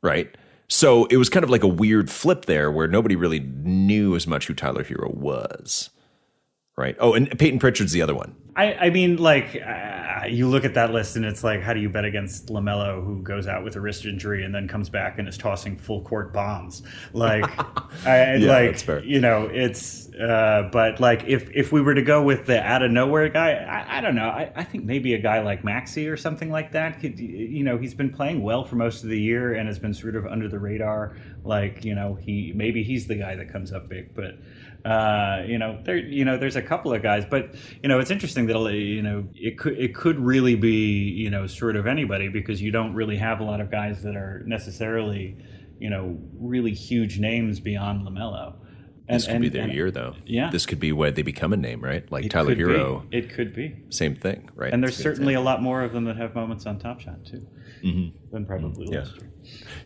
right? 0.02 0.36
So 0.66 1.04
it 1.06 1.16
was 1.16 1.28
kind 1.28 1.44
of 1.44 1.50
like 1.50 1.62
a 1.62 1.68
weird 1.68 2.10
flip 2.10 2.46
there 2.46 2.70
where 2.70 2.88
nobody 2.88 3.14
really 3.14 3.40
knew 3.40 4.16
as 4.16 4.26
much 4.26 4.48
who 4.48 4.54
Tyler 4.54 4.84
Herro 4.84 5.14
was 5.14 5.90
right? 6.80 6.96
Oh, 6.98 7.14
and 7.14 7.38
Payton 7.38 7.60
Pritchard's 7.60 7.92
the 7.92 8.02
other 8.02 8.14
one. 8.14 8.34
I, 8.56 8.74
I 8.74 8.90
mean, 8.90 9.16
like 9.16 9.56
uh, 9.56 10.26
you 10.28 10.48
look 10.48 10.64
at 10.64 10.74
that 10.74 10.92
list, 10.92 11.16
and 11.16 11.24
it's 11.24 11.44
like, 11.44 11.62
how 11.62 11.72
do 11.72 11.80
you 11.80 11.88
bet 11.88 12.04
against 12.04 12.48
LaMelo, 12.48 13.04
who 13.04 13.22
goes 13.22 13.46
out 13.46 13.64
with 13.64 13.76
a 13.76 13.80
wrist 13.80 14.04
injury 14.04 14.44
and 14.44 14.54
then 14.54 14.66
comes 14.66 14.88
back 14.88 15.18
and 15.18 15.28
is 15.28 15.38
tossing 15.38 15.76
full 15.76 16.02
court 16.02 16.32
bombs? 16.32 16.82
Like, 17.12 17.44
I, 18.06 18.34
yeah, 18.34 18.52
like 18.52 19.04
you 19.04 19.20
know, 19.20 19.48
it's. 19.52 20.08
Uh, 20.14 20.68
but 20.72 21.00
like, 21.00 21.24
if 21.24 21.50
if 21.54 21.72
we 21.72 21.80
were 21.80 21.94
to 21.94 22.02
go 22.02 22.22
with 22.22 22.46
the 22.46 22.60
out 22.60 22.82
of 22.82 22.90
nowhere 22.90 23.28
guy, 23.28 23.52
I, 23.52 23.98
I 23.98 24.00
don't 24.00 24.14
know. 24.14 24.28
I, 24.28 24.52
I 24.54 24.64
think 24.64 24.84
maybe 24.84 25.14
a 25.14 25.18
guy 25.18 25.40
like 25.42 25.64
Maxey 25.64 26.08
or 26.08 26.16
something 26.16 26.50
like 26.50 26.72
that. 26.72 27.00
Could, 27.00 27.18
you 27.18 27.62
know, 27.62 27.78
he's 27.78 27.94
been 27.94 28.10
playing 28.10 28.42
well 28.42 28.64
for 28.64 28.76
most 28.76 29.04
of 29.04 29.08
the 29.08 29.20
year 29.20 29.54
and 29.54 29.68
has 29.68 29.78
been 29.78 29.94
sort 29.94 30.16
of 30.16 30.26
under 30.26 30.48
the 30.48 30.58
radar. 30.58 31.16
Like, 31.44 31.84
you 31.84 31.94
know, 31.94 32.14
he 32.14 32.52
maybe 32.54 32.82
he's 32.82 33.06
the 33.06 33.14
guy 33.14 33.36
that 33.36 33.50
comes 33.52 33.72
up 33.72 33.88
big, 33.88 34.14
but. 34.14 34.34
Uh, 34.84 35.42
you 35.46 35.58
know, 35.58 35.78
there, 35.84 35.96
you 35.96 36.24
know, 36.24 36.38
there's 36.38 36.56
a 36.56 36.62
couple 36.62 36.92
of 36.92 37.02
guys, 37.02 37.24
but 37.28 37.54
you 37.82 37.88
know, 37.88 37.98
it's 37.98 38.10
interesting 38.10 38.46
that 38.46 38.72
you 38.72 39.02
know 39.02 39.28
it 39.34 39.58
could 39.58 39.78
it 39.78 39.94
could 39.94 40.18
really 40.18 40.54
be 40.54 41.10
you 41.10 41.30
know 41.30 41.46
sort 41.46 41.76
of 41.76 41.86
anybody 41.86 42.28
because 42.28 42.62
you 42.62 42.70
don't 42.70 42.94
really 42.94 43.16
have 43.16 43.40
a 43.40 43.44
lot 43.44 43.60
of 43.60 43.70
guys 43.70 44.02
that 44.02 44.16
are 44.16 44.42
necessarily 44.46 45.36
you 45.78 45.90
know 45.90 46.18
really 46.38 46.72
huge 46.72 47.18
names 47.18 47.60
beyond 47.60 48.06
LaMelo. 48.06 48.54
And, 49.08 49.16
this 49.16 49.26
could 49.26 49.34
and, 49.34 49.42
be 49.42 49.48
their 49.48 49.64
and, 49.64 49.72
year, 49.72 49.90
though. 49.90 50.14
Yeah, 50.24 50.50
this 50.50 50.66
could 50.66 50.78
be 50.78 50.92
where 50.92 51.10
they 51.10 51.22
become 51.22 51.52
a 51.52 51.56
name, 51.56 51.80
right? 51.80 52.10
Like 52.12 52.24
it 52.24 52.30
Tyler 52.30 52.54
Herro. 52.54 53.10
Be. 53.10 53.18
It 53.18 53.30
could 53.30 53.54
be 53.54 53.76
same 53.90 54.14
thing, 54.14 54.48
right? 54.54 54.72
And 54.72 54.82
there's 54.82 54.96
certainly 54.96 55.34
a 55.34 55.40
lot 55.40 55.60
more 55.60 55.82
of 55.82 55.92
them 55.92 56.04
that 56.04 56.16
have 56.16 56.34
moments 56.34 56.64
on 56.64 56.78
Top 56.78 57.00
Shot 57.00 57.26
too, 57.26 57.44
mm-hmm. 57.84 58.16
than 58.32 58.46
probably 58.46 58.86
mm-hmm. 58.86 58.94
last 58.94 59.12
yeah. 59.16 59.22
year. 59.22 59.32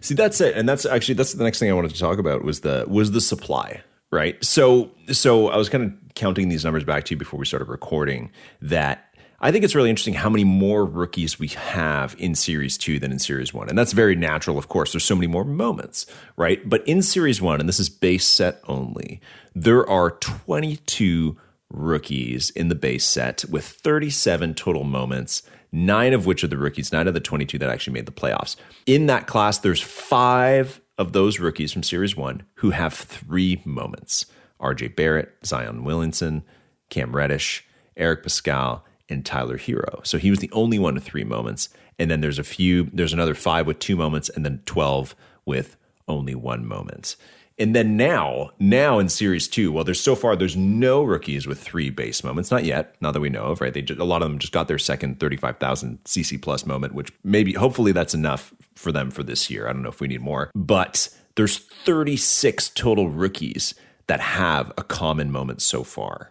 See, 0.00 0.14
that's 0.14 0.40
it, 0.42 0.56
and 0.56 0.68
that's 0.68 0.84
actually 0.84 1.14
that's 1.14 1.32
the 1.32 1.42
next 1.42 1.58
thing 1.58 1.70
I 1.70 1.72
wanted 1.72 1.92
to 1.92 1.98
talk 1.98 2.18
about 2.18 2.44
was 2.44 2.60
the 2.60 2.84
was 2.86 3.12
the 3.12 3.20
supply 3.22 3.82
right? 4.14 4.42
So 4.42 4.90
so 5.12 5.48
I 5.48 5.56
was 5.56 5.68
kind 5.68 5.84
of 5.84 6.14
counting 6.14 6.48
these 6.48 6.64
numbers 6.64 6.84
back 6.84 7.04
to 7.04 7.14
you 7.14 7.18
before 7.18 7.38
we 7.38 7.44
started 7.44 7.68
recording 7.68 8.30
that 8.62 9.10
I 9.40 9.52
think 9.52 9.64
it's 9.64 9.74
really 9.74 9.90
interesting 9.90 10.14
how 10.14 10.30
many 10.30 10.44
more 10.44 10.86
rookies 10.86 11.38
we 11.38 11.48
have 11.48 12.16
in 12.18 12.34
Series 12.34 12.78
2 12.78 12.98
than 12.98 13.12
in 13.12 13.18
Series 13.18 13.52
1. 13.52 13.68
And 13.68 13.76
that's 13.76 13.92
very 13.92 14.16
natural, 14.16 14.56
of 14.56 14.68
course. 14.68 14.92
There's 14.92 15.04
so 15.04 15.16
many 15.16 15.26
more 15.26 15.44
moments, 15.44 16.06
right? 16.36 16.66
But 16.66 16.86
in 16.88 17.02
Series 17.02 17.42
1, 17.42 17.60
and 17.60 17.68
this 17.68 17.78
is 17.78 17.90
base 17.90 18.26
set 18.26 18.62
only, 18.68 19.20
there 19.54 19.86
are 19.86 20.12
22 20.12 21.36
rookies 21.68 22.50
in 22.50 22.68
the 22.68 22.74
base 22.74 23.04
set 23.04 23.44
with 23.50 23.66
37 23.66 24.54
total 24.54 24.84
moments, 24.84 25.42
nine 25.72 26.14
of 26.14 26.24
which 26.24 26.42
are 26.42 26.48
the 26.48 26.56
rookies, 26.56 26.90
nine 26.90 27.06
of 27.06 27.12
the 27.12 27.20
22 27.20 27.58
that 27.58 27.68
actually 27.68 27.92
made 27.92 28.06
the 28.06 28.12
playoffs. 28.12 28.56
In 28.86 29.06
that 29.06 29.26
class, 29.26 29.58
there's 29.58 29.82
five 29.82 30.80
of 30.98 31.12
those 31.12 31.40
rookies 31.40 31.72
from 31.72 31.82
Series 31.82 32.16
1 32.16 32.42
who 32.56 32.70
have 32.70 32.94
three 32.94 33.60
moments 33.64 34.26
RJ 34.60 34.96
Barrett, 34.96 35.34
Zion 35.44 35.84
Williamson, 35.84 36.42
Cam 36.88 37.14
Reddish, 37.14 37.64
Eric 37.96 38.24
Paschall, 38.24 38.82
and 39.08 39.24
Tyler 39.24 39.58
Herro. 39.58 40.06
So 40.06 40.18
he 40.18 40.30
was 40.30 40.38
the 40.38 40.50
only 40.52 40.78
one 40.78 40.94
with 40.94 41.04
three 41.04 41.24
moments. 41.24 41.68
And 41.98 42.10
then 42.10 42.20
there's 42.20 42.38
a 42.38 42.44
few, 42.44 42.84
there's 42.92 43.12
another 43.12 43.34
five 43.34 43.66
with 43.66 43.78
two 43.78 43.96
moments, 43.96 44.28
and 44.28 44.44
then 44.44 44.62
12 44.66 45.14
with 45.44 45.76
only 46.08 46.34
one 46.34 46.66
moment. 46.66 47.16
And 47.56 47.74
then 47.74 47.96
now, 47.96 48.50
now 48.58 48.98
in 48.98 49.08
Series 49.08 49.46
Two, 49.46 49.70
well, 49.70 49.84
there's 49.84 50.00
so 50.00 50.16
far 50.16 50.34
there's 50.34 50.56
no 50.56 51.04
rookies 51.04 51.46
with 51.46 51.60
three 51.62 51.88
base 51.88 52.24
moments, 52.24 52.50
not 52.50 52.64
yet, 52.64 52.96
not 53.00 53.12
that 53.12 53.20
we 53.20 53.28
know 53.28 53.44
of, 53.44 53.60
right? 53.60 53.72
They 53.72 53.82
just, 53.82 54.00
a 54.00 54.04
lot 54.04 54.22
of 54.22 54.28
them 54.28 54.40
just 54.40 54.52
got 54.52 54.66
their 54.66 54.78
second 54.78 55.20
35,000 55.20 56.02
CC 56.02 56.40
plus 56.40 56.66
moment, 56.66 56.94
which 56.94 57.12
maybe 57.22 57.52
hopefully 57.52 57.92
that's 57.92 58.12
enough 58.12 58.52
for 58.74 58.92
them 58.92 59.10
for 59.10 59.22
this 59.22 59.50
year. 59.50 59.68
I 59.68 59.72
don't 59.72 59.82
know 59.82 59.88
if 59.88 60.00
we 60.00 60.08
need 60.08 60.20
more, 60.20 60.50
but 60.54 61.08
there's 61.36 61.58
36 61.58 62.70
total 62.70 63.08
rookies 63.10 63.74
that 64.06 64.20
have 64.20 64.72
a 64.76 64.82
common 64.82 65.30
moment 65.30 65.62
so 65.62 65.82
far. 65.82 66.30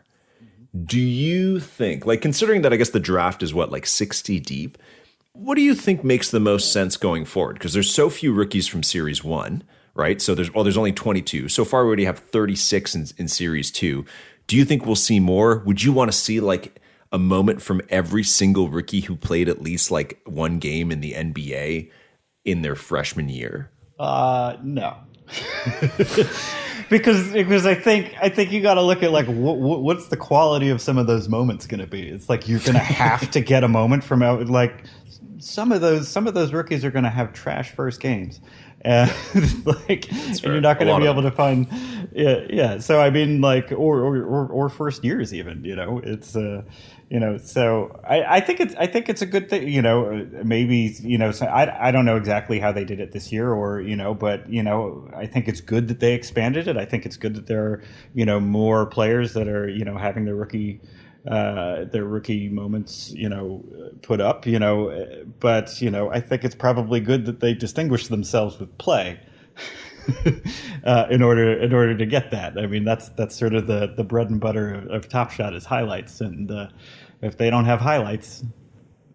Do 0.86 1.00
you 1.00 1.60
think, 1.60 2.06
like, 2.06 2.22
considering 2.22 2.64
that 2.64 2.74
I 2.74 2.78
guess 2.78 2.90
the 2.90 3.00
draft 3.00 3.44
is 3.44 3.54
what, 3.54 3.72
like 3.72 3.86
60 3.86 4.40
deep, 4.40 4.78
what 5.34 5.56
do 5.56 5.62
you 5.62 5.76
think 5.76 6.04
makes 6.04 6.32
the 6.32 6.40
most 6.40 6.72
sense 6.72 6.98
going 6.98 7.26
forward? 7.26 7.54
Because 7.54 7.74
there's 7.74 7.94
so 7.94 8.10
few 8.10 8.34
rookies 8.34 8.68
from 8.68 8.84
Series 8.84 9.24
One 9.24 9.64
right? 9.96 10.22
So 10.22 10.36
there's 10.36 10.54
well, 10.54 10.64
there's 10.64 10.78
only 10.78 10.92
22. 10.92 11.50
So 11.50 11.66
far, 11.66 11.84
we 11.84 11.88
already 11.88 12.06
have 12.06 12.20
36 12.20 12.96
in, 12.96 13.06
in 13.18 13.28
Series 13.28 13.72
Two. 13.72 14.06
Do 14.48 14.58
you 14.58 14.66
think 14.66 14.86
we'll 14.86 14.96
see 14.96 15.20
more? 15.20 15.60
Would 15.60 15.84
you 15.84 15.94
want 15.94 16.12
to 16.12 16.18
see 16.18 16.40
like 16.40 16.82
a 17.12 17.20
moment 17.20 17.62
from 17.62 17.82
every 17.90 18.24
single 18.24 18.70
rookie 18.70 19.02
who 19.02 19.16
played 19.16 19.48
at 19.48 19.62
least 19.62 19.92
like 19.92 20.20
one 20.26 20.60
game 20.60 20.92
in 20.92 21.00
the 21.00 21.14
NBA 21.14 21.92
in 22.46 22.62
their 22.62 22.76
freshman 22.76 23.30
year? 23.30 23.72
Uh, 24.00 24.58
no. 24.64 24.98
because 26.90 27.32
because 27.32 27.66
I 27.66 27.76
think 27.76 28.14
I 28.22 28.30
think 28.30 28.52
you 28.52 28.62
got 28.62 28.76
to 28.76 28.82
look 28.82 29.04
at 29.04 29.12
like 29.12 29.26
what, 29.28 29.58
what's 29.58 30.08
the 30.08 30.18
quality 30.18 30.70
of 30.70 30.82
some 30.82 30.98
of 30.98 31.08
those 31.08 31.30
moments 31.30 31.66
going 31.66 31.80
to 31.80 31.88
be. 31.88 32.08
It's 32.08 32.30
like 32.30 32.48
you're 32.48 32.60
going 32.60 32.74
to 32.74 32.80
have 32.80 33.32
to 33.32 33.42
get 33.42 33.64
a 33.64 33.68
moment 33.68 34.04
from 34.04 34.22
out 34.22 34.46
like 34.48 34.84
some 35.40 35.72
of 35.72 35.82
those 35.82 36.08
some 36.08 36.28
of 36.28 36.34
those 36.34 36.54
rookies 36.54 36.86
are 36.86 36.92
going 36.92 37.04
to 37.04 37.10
have 37.10 37.34
trash 37.34 37.72
first 37.72 38.00
games 38.00 38.40
and 38.86 39.66
like 39.66 40.12
and 40.12 40.44
you're 40.44 40.62
not 40.62 40.80
going 40.80 40.94
to 40.94 41.00
be 41.00 41.10
able 41.10 41.22
to 41.22 41.32
find 41.32 41.68
yeah 42.12 42.42
yeah. 42.50 42.80
So 42.80 43.00
i 43.00 43.10
mean 43.10 43.42
like 43.42 43.72
or, 43.72 44.00
or 44.02 44.18
or 44.24 44.48
or 44.48 44.70
first 44.70 45.04
years 45.04 45.34
even 45.34 45.64
you 45.64 45.76
know? 45.76 46.02
It's 46.04 46.36
uh 46.36 46.64
you 47.10 47.20
know 47.20 47.38
so 47.38 48.00
i 48.08 48.38
i 48.38 48.40
think 48.40 48.60
it's 48.60 48.76
i 48.76 48.88
think 48.88 49.08
it's 49.08 49.22
a 49.22 49.26
good 49.26 49.50
thing 49.50 49.68
you 49.68 49.82
know? 49.82 50.28
Maybe 50.44 50.96
you 51.02 51.18
know 51.18 51.32
so 51.32 51.46
i 51.46 51.88
i 51.88 51.92
don't 51.92 52.06
know 52.06 52.18
exactly 52.18 52.60
how 52.60 52.72
they 52.72 52.84
did 52.84 53.00
it 53.00 53.12
this 53.12 53.32
year 53.32 53.52
or 53.52 53.82
you 53.82 53.96
know 53.96 54.14
but 54.14 54.50
you 54.50 54.64
know 54.64 55.10
i 55.16 55.26
think 55.26 55.48
it's 55.48 55.62
good 55.62 55.88
that 55.88 56.00
they 56.00 56.14
expanded 56.14 56.68
it. 56.68 56.78
I 56.78 56.86
think 56.86 57.06
it's 57.06 57.18
good 57.18 57.36
that 57.36 57.48
there 57.48 57.64
are 57.64 57.84
you 58.14 58.26
know 58.26 58.40
more 58.40 58.86
players 58.86 59.34
that 59.34 59.48
are 59.48 59.70
you 59.70 59.86
know 59.86 59.98
having 59.98 60.26
their 60.26 60.36
rookie 60.36 60.82
uh, 61.28 61.86
their 61.86 62.06
rookie 62.06 62.50
moments, 62.50 63.12
you 63.12 63.30
know, 63.30 63.64
put 64.02 64.20
up, 64.20 64.46
you 64.46 64.60
know, 64.60 65.26
but 65.40 65.82
you 65.82 65.90
know, 65.90 66.10
I 66.12 66.20
think 66.20 66.44
it's 66.44 66.56
probably 66.56 67.00
good 67.00 67.26
that 67.26 67.40
they 67.40 67.54
distinguish 67.54 68.08
themselves 68.08 68.60
with 68.60 68.78
play. 68.78 69.20
uh, 70.84 71.08
in 71.10 71.22
order 71.22 71.54
in 71.54 71.74
order 71.74 71.98
to 71.98 72.06
get 72.06 72.32
that, 72.32 72.58
I 72.58 72.68
mean 72.68 72.84
that's 72.84 73.08
that's 73.10 73.36
sort 73.36 73.54
of 73.54 73.68
the, 73.68 73.94
the 73.96 74.04
bread 74.04 74.30
and 74.30 74.40
butter 74.40 74.74
of, 74.74 74.88
of 74.88 75.10
Top 75.10 75.32
Shot 75.32 75.54
is 75.54 75.64
highlights, 75.64 76.20
and 76.20 76.52
uh, 76.52 76.68
if 77.22 77.38
they 77.38 77.50
don't 77.50 77.66
have 77.66 77.80
highlights, 77.80 78.44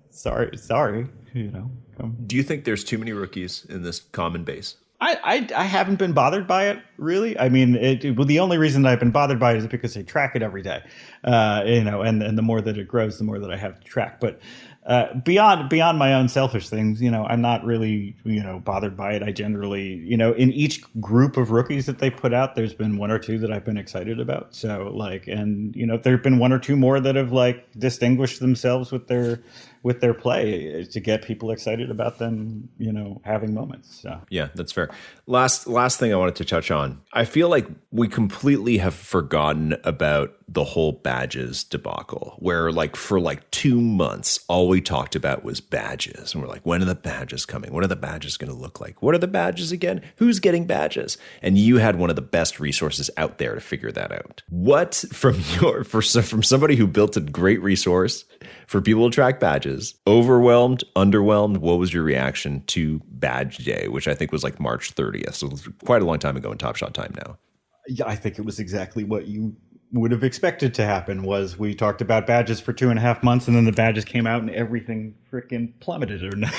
sorry, 0.09 0.57
sorry, 0.57 1.07
you 1.35 1.51
know. 1.51 1.71
Come. 1.99 2.17
Do 2.27 2.37
you 2.37 2.43
think 2.43 2.65
there's 2.65 2.85
too 2.85 2.97
many 2.97 3.13
rookies 3.13 3.67
in 3.69 3.83
this 3.83 4.01
common 4.01 4.45
base? 4.45 4.77
I, 5.01 5.17
I, 5.23 5.63
I 5.63 5.65
haven't 5.65 5.97
been 5.97 6.13
bothered 6.13 6.47
by 6.47 6.69
it 6.69 6.83
really. 6.97 7.39
I 7.39 7.49
mean, 7.49 7.77
it, 7.77 8.17
well, 8.17 8.27
the 8.27 8.41
only 8.41 8.59
reason 8.59 8.85
I've 8.85 8.99
been 8.99 9.13
bothered 9.13 9.39
by 9.39 9.53
it 9.53 9.59
is 9.59 9.67
because 9.67 9.97
I 9.97 10.03
track 10.03 10.35
it 10.35 10.43
every 10.43 10.63
day, 10.63 10.83
uh, 11.25 11.63
you 11.65 11.85
know, 11.85 12.03
and 12.03 12.23
and 12.23 12.37
the 12.37 12.43
more 12.43 12.61
that 12.61 12.77
it 12.77 12.89
grows, 12.89 13.19
the 13.19 13.25
more 13.25 13.39
that 13.39 13.51
I 13.51 13.57
have 13.57 13.79
to 13.81 13.87
track. 13.87 14.21
But 14.21 14.41
uh, 14.87 15.15
beyond 15.15 15.69
beyond 15.69 15.99
my 15.99 16.15
own 16.15 16.29
selfish 16.29 16.69
things, 16.69 17.01
you 17.01 17.11
know, 17.11 17.25
I'm 17.25 17.41
not 17.41 17.65
really 17.65 18.17
you 18.25 18.43
know 18.43 18.59
bothered 18.59 18.97
by 18.97 19.13
it. 19.13 19.23
I 19.23 19.31
generally, 19.31 19.95
you 19.99 20.17
know, 20.17 20.33
in 20.33 20.53
each 20.53 20.83
group 21.01 21.37
of 21.37 21.53
rookies 21.53 21.87
that 21.87 21.99
they 21.99 22.11
put 22.11 22.35
out, 22.35 22.57
there's 22.57 22.75
been 22.75 22.97
one 22.97 23.13
or 23.13 23.19
two 23.21 23.39
that 23.39 23.53
I've 23.53 23.65
been 23.65 23.79
excited 23.79 24.19
about. 24.19 24.55
So 24.55 24.91
like, 24.93 25.29
and 25.29 25.75
you 25.77 25.87
know, 25.87 25.97
there've 25.97 26.23
been 26.23 26.39
one 26.39 26.53
or 26.53 26.59
two 26.59 26.75
more 26.75 26.99
that 26.99 27.15
have 27.15 27.31
like 27.33 27.67
distinguished 27.79 28.41
themselves 28.41 28.91
with 28.91 29.07
their 29.07 29.43
with 29.83 30.01
their 30.01 30.15
play 30.15 30.73
eh, 30.73 30.85
to 30.91 31.01
get 31.01 31.23
people 31.23 31.51
excited 31.51 31.91
about 31.91 32.19
them, 32.19 32.69
you 32.79 32.93
know, 32.93 33.21
having 33.25 33.55
moments. 33.55 34.01
So. 34.01 34.21
Yeah, 34.31 34.49
that's 34.55 34.73
fair. 34.73 34.91
Last 35.27 35.67
last 35.67 35.99
thing 35.99 36.13
I 36.13 36.17
wanted 36.17 36.37
to 36.37 36.45
touch 36.45 36.71
on. 36.71 37.01
I 37.13 37.25
feel 37.25 37.49
like 37.49 37.67
we 37.91 38.09
completely 38.09 38.79
have 38.79 38.95
forgotten 38.95 39.77
about 39.85 40.35
the 40.51 40.65
whole 40.65 40.93
badges 40.93 41.63
debacle 41.63 42.37
where 42.39 42.73
like 42.73 42.97
for 42.97 43.21
like 43.21 43.51
2 43.51 43.79
months 43.79 44.41
all 44.49 44.67
we 44.67 44.81
talked 44.81 45.15
about 45.15 45.45
was 45.45 45.61
badges 45.61 46.33
and 46.33 46.43
we're 46.43 46.49
like 46.49 46.65
when 46.65 46.81
are 46.81 46.87
the 46.87 46.95
badges 46.95 47.45
coming? 47.45 47.73
What 47.73 47.85
are 47.85 47.89
the 47.89 47.97
badges 47.97 48.37
going 48.37 48.51
to 48.51 48.59
look 48.59 48.81
like? 48.81 49.03
What 49.03 49.15
are 49.15 49.19
the 49.19 49.29
badges 49.29 49.73
again? 49.73 50.03
Who's 50.17 50.41
getting 50.41 50.67
badges? 50.67 51.19
And 51.43 51.59
you 51.59 51.77
had 51.77 51.97
one 51.97 52.11
of 52.11 52.17
the 52.17 52.23
best 52.23 52.61
resources 52.61 53.11
out 53.17 53.39
there 53.39 53.55
to 53.55 53.61
figure 53.61 53.93
that 53.93 54.13
out. 54.13 54.43
What 54.49 55.05
from 55.13 55.41
your 55.61 55.85
for 55.85 56.03
from 56.03 56.43
somebody 56.43 56.77
who 56.77 56.87
built 56.87 57.17
a 57.17 57.21
great 57.21 57.63
resource 57.63 58.25
for 58.67 58.81
people 58.81 59.09
to 59.09 59.15
track 59.15 59.41
badges. 59.41 59.95
Overwhelmed, 60.07 60.85
underwhelmed. 60.97 61.59
What 61.59 61.79
was 61.79 61.93
your 61.93 62.03
reaction 62.03 62.63
to 62.67 63.01
Badge 63.09 63.59
Day, 63.59 63.89
which 63.89 64.09
I 64.09 64.15
think 64.15 64.33
was 64.33 64.45
like 64.45 64.61
March 64.61 64.95
30th? 64.95 65.35
So 65.35 65.51
quite 65.85 66.03
a 66.03 66.05
long 66.05 66.19
time 66.19 66.37
ago 66.37 66.53
in 66.53 66.59
Top 66.59 66.77
Shot 66.77 66.95
time 66.95 67.15
now. 67.27 67.39
Yeah, 67.87 68.07
I 68.07 68.17
think 68.17 68.39
it 68.39 68.45
was 68.45 68.59
exactly 68.59 69.05
what 69.05 69.29
you 69.29 69.57
would 69.93 70.13
have 70.13 70.23
expected 70.23 70.75
to 70.75 70.85
happen 70.85 71.23
was 71.23 71.59
we 71.59 71.75
talked 71.75 72.03
about 72.03 72.27
badges 72.27 72.61
for 72.61 72.75
two 72.75 72.91
and 72.91 72.99
a 72.99 73.03
half 73.03 73.23
months 73.23 73.49
and 73.49 73.57
then 73.57 73.65
the 73.65 73.73
badges 73.73 74.05
came 74.05 74.27
out 74.27 74.43
and 74.43 74.51
everything 74.51 75.15
freaking 75.33 75.73
plummeted 75.81 76.23
or 76.23 76.37
not 76.37 76.53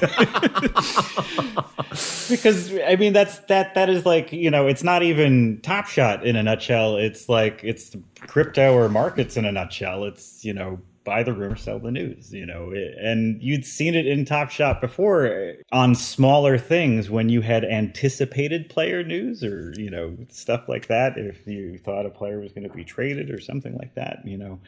because 2.30 2.72
i 2.86 2.96
mean 2.98 3.12
that's 3.12 3.40
that 3.40 3.74
that 3.74 3.90
is 3.90 4.06
like 4.06 4.32
you 4.32 4.50
know 4.50 4.66
it's 4.66 4.82
not 4.82 5.02
even 5.02 5.60
top 5.60 5.86
shot 5.86 6.24
in 6.24 6.36
a 6.36 6.42
nutshell 6.42 6.96
it's 6.96 7.28
like 7.28 7.60
it's 7.62 7.94
crypto 8.20 8.74
or 8.74 8.88
markets 8.88 9.36
in 9.36 9.44
a 9.44 9.52
nutshell 9.52 10.04
it's 10.04 10.42
you 10.42 10.54
know 10.54 10.80
buy 11.10 11.24
the 11.24 11.32
rumor, 11.32 11.56
sell 11.56 11.80
the 11.80 11.90
news, 11.90 12.32
you 12.32 12.46
know. 12.46 12.72
And 12.72 13.42
you'd 13.42 13.64
seen 13.64 13.96
it 13.96 14.06
in 14.06 14.24
Top 14.24 14.48
Shot 14.48 14.80
before 14.80 15.54
on 15.72 15.96
smaller 15.96 16.56
things 16.56 17.10
when 17.10 17.28
you 17.28 17.40
had 17.40 17.64
anticipated 17.64 18.68
player 18.68 19.02
news 19.02 19.42
or, 19.42 19.72
you 19.76 19.90
know, 19.90 20.16
stuff 20.28 20.68
like 20.68 20.86
that. 20.86 21.18
If 21.18 21.44
you 21.48 21.78
thought 21.78 22.06
a 22.06 22.10
player 22.10 22.38
was 22.38 22.52
going 22.52 22.68
to 22.68 22.72
be 22.72 22.84
traded 22.84 23.28
or 23.28 23.40
something 23.40 23.76
like 23.76 23.96
that, 23.96 24.20
you 24.24 24.38
know. 24.38 24.60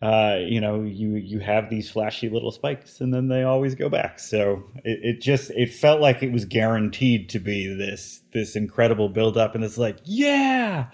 Uh, 0.00 0.36
you 0.46 0.60
know, 0.60 0.82
you 0.82 1.16
you 1.16 1.40
have 1.40 1.70
these 1.70 1.90
flashy 1.90 2.28
little 2.28 2.52
spikes, 2.52 3.00
and 3.00 3.12
then 3.12 3.26
they 3.26 3.42
always 3.42 3.74
go 3.74 3.88
back. 3.88 4.20
So 4.20 4.62
it, 4.84 5.00
it 5.02 5.20
just 5.20 5.50
it 5.50 5.74
felt 5.74 6.00
like 6.00 6.22
it 6.22 6.30
was 6.30 6.44
guaranteed 6.44 7.30
to 7.30 7.40
be 7.40 7.66
this 7.74 8.22
this 8.32 8.54
incredible 8.54 9.08
build 9.08 9.36
up, 9.36 9.56
and 9.56 9.64
it's 9.64 9.76
like, 9.76 9.96
yeah, 10.04 10.90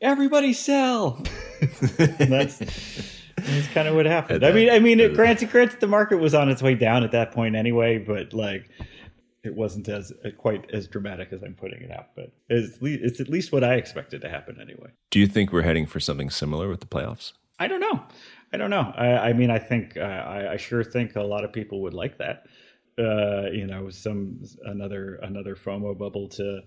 everybody 0.00 0.52
sell. 0.54 1.22
that's 2.18 3.17
that's 3.54 3.68
kind 3.68 3.88
of 3.88 3.94
what 3.94 4.06
happened. 4.06 4.44
I 4.44 4.52
mean, 4.52 4.70
I 4.70 4.78
mean, 4.78 5.00
it, 5.00 5.14
granted, 5.14 5.50
granted, 5.50 5.80
the 5.80 5.86
market 5.86 6.18
was 6.18 6.34
on 6.34 6.48
its 6.48 6.62
way 6.62 6.74
down 6.74 7.04
at 7.04 7.12
that 7.12 7.32
point 7.32 7.56
anyway, 7.56 7.98
but 7.98 8.32
like, 8.32 8.68
it 9.44 9.54
wasn't 9.54 9.88
as 9.88 10.12
quite 10.36 10.70
as 10.72 10.88
dramatic 10.88 11.32
as 11.32 11.42
I'm 11.42 11.54
putting 11.54 11.82
it 11.82 11.90
out. 11.90 12.08
But 12.14 12.32
it's, 12.48 12.78
it's 12.82 13.20
at 13.20 13.28
least 13.28 13.52
what 13.52 13.64
I 13.64 13.74
expected 13.74 14.20
to 14.22 14.28
happen 14.28 14.58
anyway. 14.60 14.90
Do 15.10 15.18
you 15.18 15.26
think 15.26 15.52
we're 15.52 15.62
heading 15.62 15.86
for 15.86 16.00
something 16.00 16.30
similar 16.30 16.68
with 16.68 16.80
the 16.80 16.86
playoffs? 16.86 17.32
I 17.58 17.66
don't 17.66 17.80
know. 17.80 18.04
I 18.52 18.56
don't 18.56 18.70
know. 18.70 18.92
I, 18.96 19.30
I 19.30 19.32
mean, 19.32 19.50
I 19.50 19.58
think 19.58 19.96
uh, 19.96 20.00
I, 20.00 20.52
I, 20.52 20.56
sure 20.56 20.84
think 20.84 21.16
a 21.16 21.22
lot 21.22 21.44
of 21.44 21.52
people 21.52 21.82
would 21.82 21.94
like 21.94 22.18
that. 22.18 22.46
Uh, 22.98 23.50
you 23.52 23.66
know, 23.66 23.90
some 23.90 24.42
another 24.64 25.16
another 25.22 25.54
FOMO 25.54 25.96
bubble 25.96 26.28
to 26.30 26.60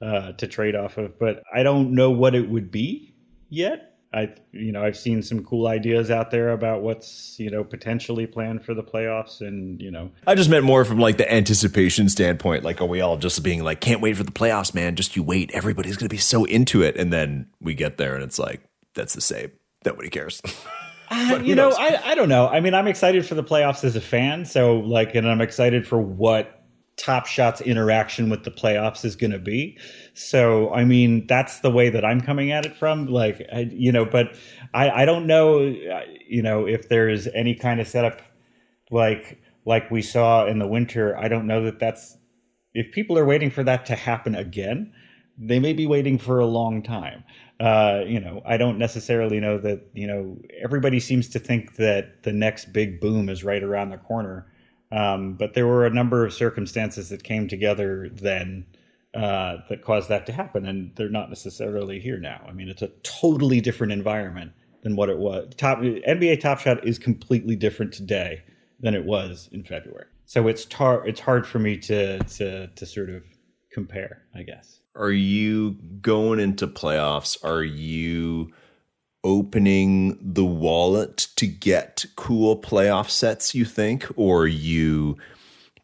uh, 0.00 0.32
to 0.32 0.46
trade 0.46 0.76
off 0.76 0.98
of, 0.98 1.18
but 1.18 1.42
I 1.52 1.62
don't 1.62 1.92
know 1.92 2.10
what 2.10 2.34
it 2.34 2.48
would 2.48 2.70
be 2.70 3.14
yet. 3.48 3.91
I 4.14 4.30
you 4.52 4.72
know 4.72 4.82
I've 4.82 4.96
seen 4.96 5.22
some 5.22 5.44
cool 5.44 5.66
ideas 5.66 6.10
out 6.10 6.30
there 6.30 6.50
about 6.50 6.82
what's 6.82 7.38
you 7.38 7.50
know 7.50 7.64
potentially 7.64 8.26
planned 8.26 8.64
for 8.64 8.74
the 8.74 8.82
playoffs 8.82 9.40
and 9.40 9.80
you 9.80 9.90
know. 9.90 10.10
I 10.26 10.34
just 10.34 10.50
meant 10.50 10.64
more 10.64 10.84
from 10.84 10.98
like 10.98 11.16
the 11.16 11.32
anticipation 11.32 12.08
standpoint. 12.08 12.62
Like 12.62 12.80
are 12.80 12.86
we 12.86 13.00
all 13.00 13.16
just 13.16 13.42
being 13.42 13.64
like 13.64 13.80
can't 13.80 14.00
wait 14.00 14.16
for 14.16 14.24
the 14.24 14.32
playoffs 14.32 14.74
man. 14.74 14.96
Just 14.96 15.16
you 15.16 15.22
wait. 15.22 15.50
Everybody's 15.52 15.96
going 15.96 16.08
to 16.08 16.14
be 16.14 16.18
so 16.18 16.44
into 16.44 16.82
it. 16.82 16.96
And 16.96 17.12
then 17.12 17.48
we 17.60 17.74
get 17.74 17.96
there 17.96 18.14
and 18.14 18.22
it's 18.22 18.38
like 18.38 18.60
that's 18.94 19.14
the 19.14 19.20
same. 19.20 19.50
Nobody 19.84 20.10
cares. 20.10 20.42
Uh, 21.14 21.38
you 21.44 21.54
know 21.54 21.70
I, 21.78 22.12
I 22.12 22.14
don't 22.14 22.30
know. 22.30 22.48
I 22.48 22.60
mean 22.60 22.72
I'm 22.72 22.86
excited 22.86 23.26
for 23.26 23.34
the 23.34 23.44
playoffs 23.44 23.84
as 23.84 23.96
a 23.96 24.00
fan. 24.00 24.46
So 24.46 24.78
like 24.78 25.14
and 25.14 25.28
I'm 25.28 25.42
excited 25.42 25.86
for 25.86 26.00
what 26.00 26.61
Top 26.96 27.26
Shot's 27.26 27.60
interaction 27.60 28.28
with 28.28 28.44
the 28.44 28.50
playoffs 28.50 29.04
is 29.04 29.16
going 29.16 29.30
to 29.30 29.38
be. 29.38 29.78
So, 30.14 30.72
I 30.72 30.84
mean, 30.84 31.26
that's 31.26 31.60
the 31.60 31.70
way 31.70 31.88
that 31.88 32.04
I'm 32.04 32.20
coming 32.20 32.52
at 32.52 32.66
it 32.66 32.76
from. 32.76 33.06
Like, 33.06 33.46
I, 33.52 33.70
you 33.72 33.90
know, 33.90 34.04
but 34.04 34.36
I, 34.74 34.90
I 34.90 35.04
don't 35.04 35.26
know, 35.26 35.60
you 35.60 36.42
know, 36.42 36.66
if 36.66 36.88
there's 36.88 37.26
any 37.28 37.54
kind 37.54 37.80
of 37.80 37.88
setup 37.88 38.20
like 38.90 39.40
like 39.64 39.90
we 39.90 40.02
saw 40.02 40.46
in 40.46 40.58
the 40.58 40.66
winter. 40.66 41.16
I 41.16 41.28
don't 41.28 41.46
know 41.46 41.64
that 41.64 41.78
that's 41.78 42.16
if 42.74 42.92
people 42.92 43.18
are 43.18 43.24
waiting 43.24 43.50
for 43.50 43.64
that 43.64 43.86
to 43.86 43.96
happen 43.96 44.34
again. 44.34 44.92
They 45.38 45.58
may 45.58 45.72
be 45.72 45.86
waiting 45.86 46.18
for 46.18 46.38
a 46.38 46.46
long 46.46 46.82
time. 46.82 47.24
Uh, 47.58 48.02
you 48.06 48.20
know, 48.20 48.42
I 48.44 48.58
don't 48.58 48.78
necessarily 48.78 49.40
know 49.40 49.58
that. 49.58 49.88
You 49.94 50.06
know, 50.06 50.38
everybody 50.62 51.00
seems 51.00 51.28
to 51.30 51.38
think 51.38 51.76
that 51.76 52.22
the 52.22 52.32
next 52.32 52.72
big 52.72 53.00
boom 53.00 53.30
is 53.30 53.42
right 53.42 53.62
around 53.62 53.90
the 53.90 53.96
corner 53.96 54.51
um, 54.92 55.34
but 55.34 55.54
there 55.54 55.66
were 55.66 55.86
a 55.86 55.90
number 55.90 56.24
of 56.24 56.34
circumstances 56.34 57.08
that 57.08 57.24
came 57.24 57.48
together 57.48 58.10
then 58.12 58.66
uh, 59.14 59.56
that 59.68 59.82
caused 59.82 60.10
that 60.10 60.26
to 60.26 60.32
happen, 60.32 60.66
and 60.66 60.94
they're 60.96 61.08
not 61.08 61.30
necessarily 61.30 61.98
here 61.98 62.18
now. 62.18 62.44
I 62.46 62.52
mean, 62.52 62.68
it's 62.68 62.82
a 62.82 62.90
totally 63.02 63.60
different 63.60 63.92
environment 63.92 64.52
than 64.82 64.96
what 64.96 65.08
it 65.08 65.18
was. 65.18 65.54
Top 65.56 65.78
NBA 65.78 66.40
Top 66.40 66.60
Shot 66.60 66.86
is 66.86 66.98
completely 66.98 67.56
different 67.56 67.92
today 67.92 68.42
than 68.80 68.94
it 68.94 69.04
was 69.04 69.48
in 69.50 69.64
February. 69.64 70.06
So 70.26 70.46
it's 70.48 70.64
tar- 70.66 71.06
it's 71.06 71.20
hard 71.20 71.46
for 71.46 71.58
me 71.58 71.78
to 71.78 72.18
to 72.18 72.66
to 72.68 72.86
sort 72.86 73.10
of 73.10 73.22
compare, 73.72 74.22
I 74.34 74.42
guess. 74.42 74.80
Are 74.94 75.10
you 75.10 75.72
going 76.02 76.38
into 76.38 76.66
playoffs? 76.66 77.42
Are 77.42 77.64
you 77.64 78.52
opening 79.24 80.18
the 80.20 80.44
wallet 80.44 81.28
to 81.36 81.46
get 81.46 82.04
cool 82.16 82.56
playoff 82.56 83.08
sets, 83.08 83.54
you 83.54 83.64
think? 83.64 84.06
Or 84.16 84.46
you 84.46 85.16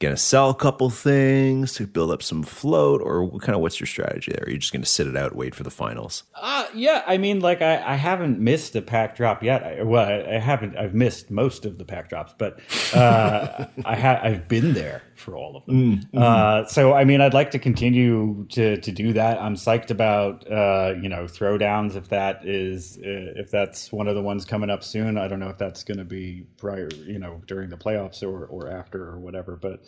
going 0.00 0.14
to 0.14 0.20
sell 0.20 0.48
a 0.48 0.54
couple 0.54 0.90
things 0.90 1.74
to 1.74 1.86
build 1.86 2.12
up 2.12 2.22
some 2.22 2.42
float 2.42 3.00
or 3.02 3.24
what 3.24 3.42
kind 3.42 3.56
of 3.56 3.60
what's 3.60 3.80
your 3.80 3.86
strategy 3.86 4.30
there? 4.32 4.44
Are 4.46 4.50
you 4.50 4.58
just 4.58 4.72
going 4.72 4.82
to 4.82 4.88
sit 4.88 5.08
it 5.08 5.16
out 5.16 5.34
wait 5.34 5.54
for 5.54 5.64
the 5.64 5.70
finals? 5.70 6.22
Uh 6.34 6.66
yeah 6.74 7.02
i 7.06 7.18
mean 7.18 7.40
like 7.40 7.62
i, 7.62 7.82
I 7.92 7.94
haven't 7.94 8.38
missed 8.38 8.76
a 8.76 8.82
pack 8.82 9.16
drop 9.16 9.42
yet. 9.42 9.62
I, 9.62 9.82
well 9.82 10.06
I, 10.06 10.36
I, 10.36 10.38
haven't 10.38 10.76
i've 10.76 10.94
missed 10.94 11.30
most 11.30 11.64
of 11.64 11.78
the 11.78 11.84
pack 11.84 12.10
drops 12.10 12.34
but 12.36 12.60
uh 12.94 13.66
i 13.84 13.96
have 13.96 14.20
i've 14.22 14.48
been 14.48 14.74
there 14.74 15.02
for 15.14 15.36
all 15.36 15.56
of 15.56 15.66
them. 15.66 15.74
Mm, 15.74 15.96
mm-hmm. 16.10 16.18
uh 16.18 16.66
so 16.66 16.92
i 16.92 17.04
mean 17.04 17.20
i'd 17.20 17.34
like 17.34 17.50
to 17.52 17.58
continue 17.58 18.46
to 18.50 18.76
to 18.76 18.92
do 18.92 19.12
that. 19.14 19.40
I'm 19.40 19.54
psyched 19.54 19.90
about 19.90 20.50
uh 20.50 20.94
you 21.00 21.08
know 21.08 21.24
throwdowns 21.24 21.96
if 21.96 22.08
that 22.10 22.46
is 22.46 22.98
uh, 22.98 23.34
if 23.36 23.50
that's 23.50 23.90
one 23.92 24.06
of 24.08 24.14
the 24.14 24.22
ones 24.22 24.44
coming 24.44 24.70
up 24.70 24.84
soon. 24.84 25.18
I 25.18 25.28
don't 25.28 25.40
know 25.40 25.48
if 25.48 25.58
that's 25.58 25.82
going 25.84 25.98
to 25.98 26.04
be 26.04 26.46
prior 26.56 26.88
you 26.94 27.18
know 27.18 27.40
during 27.46 27.70
the 27.70 27.76
playoffs 27.76 28.22
or 28.22 28.46
or 28.46 28.70
after 28.70 29.02
or 29.04 29.18
whatever 29.18 29.56
but 29.56 29.82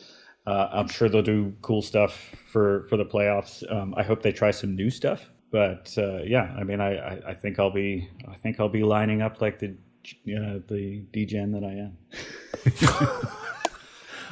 uh, 0.51 0.69
I'm 0.73 0.89
sure 0.89 1.09
they'll 1.09 1.23
do 1.23 1.55
cool 1.63 1.83
stuff 1.83 2.35
for 2.47 2.87
for 2.89 2.97
the 2.97 3.05
playoffs. 3.05 3.63
Um, 3.73 3.95
I 3.97 4.03
hope 4.03 4.23
they 4.23 4.33
try 4.33 4.51
some 4.51 4.75
new 4.75 4.91
stuff. 4.91 5.31
But 5.53 5.95
uh, 5.99 6.23
yeah, 6.23 6.55
I 6.59 6.65
mean, 6.65 6.81
I, 6.81 6.97
I, 6.97 7.21
I, 7.29 7.35
think 7.35 7.59
I'll 7.59 7.73
be 7.73 8.09
I 8.29 8.37
think 8.37 8.61
I'll 8.61 8.69
be 8.69 8.85
lining 8.85 9.21
up 9.21 9.41
like 9.41 9.59
the 9.59 9.69
uh, 9.69 10.61
the 10.69 11.03
DGen 11.13 11.53
that 11.53 11.65
I 11.65 11.87
am. 11.87 11.97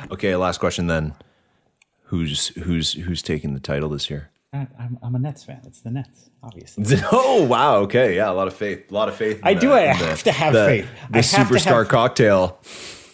okay, 0.12 0.36
last 0.36 0.58
question 0.58 0.86
then. 0.86 1.14
Who's 2.04 2.48
who's 2.48 2.92
who's 2.92 3.22
taking 3.22 3.54
the 3.54 3.60
title 3.60 3.88
this 3.88 4.08
year? 4.08 4.30
I'm, 4.52 4.98
I'm 5.02 5.14
a 5.14 5.18
Nets 5.18 5.44
fan. 5.44 5.60
It's 5.66 5.82
the 5.82 5.90
Nets, 5.90 6.30
obviously. 6.42 6.96
Oh 7.12 7.44
wow, 7.44 7.76
okay, 7.80 8.16
yeah, 8.16 8.30
a 8.30 8.32
lot 8.32 8.48
of 8.48 8.54
faith, 8.54 8.90
a 8.90 8.94
lot 8.94 9.08
of 9.08 9.14
faith. 9.14 9.40
I 9.42 9.52
the, 9.54 9.60
do. 9.60 9.72
I 9.72 9.80
have 9.80 10.18
the, 10.18 10.24
to 10.24 10.32
have 10.32 10.52
the, 10.54 10.64
faith. 10.64 10.88
The 11.10 11.18
superstar 11.18 11.80
have, 11.80 11.88
cocktail. 11.88 12.58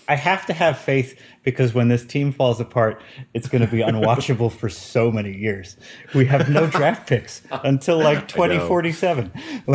I 0.08 0.16
have 0.16 0.46
to 0.46 0.52
have 0.52 0.78
faith 0.78 1.18
because 1.44 1.74
when 1.74 1.88
this 1.88 2.04
team 2.04 2.32
falls 2.32 2.60
apart, 2.60 3.00
it's 3.34 3.48
going 3.48 3.62
to 3.64 3.70
be 3.70 3.78
unwatchable 3.78 4.50
for 4.50 4.68
so 4.68 5.12
many 5.12 5.36
years. 5.36 5.76
We 6.14 6.24
have 6.26 6.48
no 6.48 6.66
draft 6.66 7.06
picks 7.06 7.42
until 7.62 7.98
like 7.98 8.26
2047. 8.26 9.30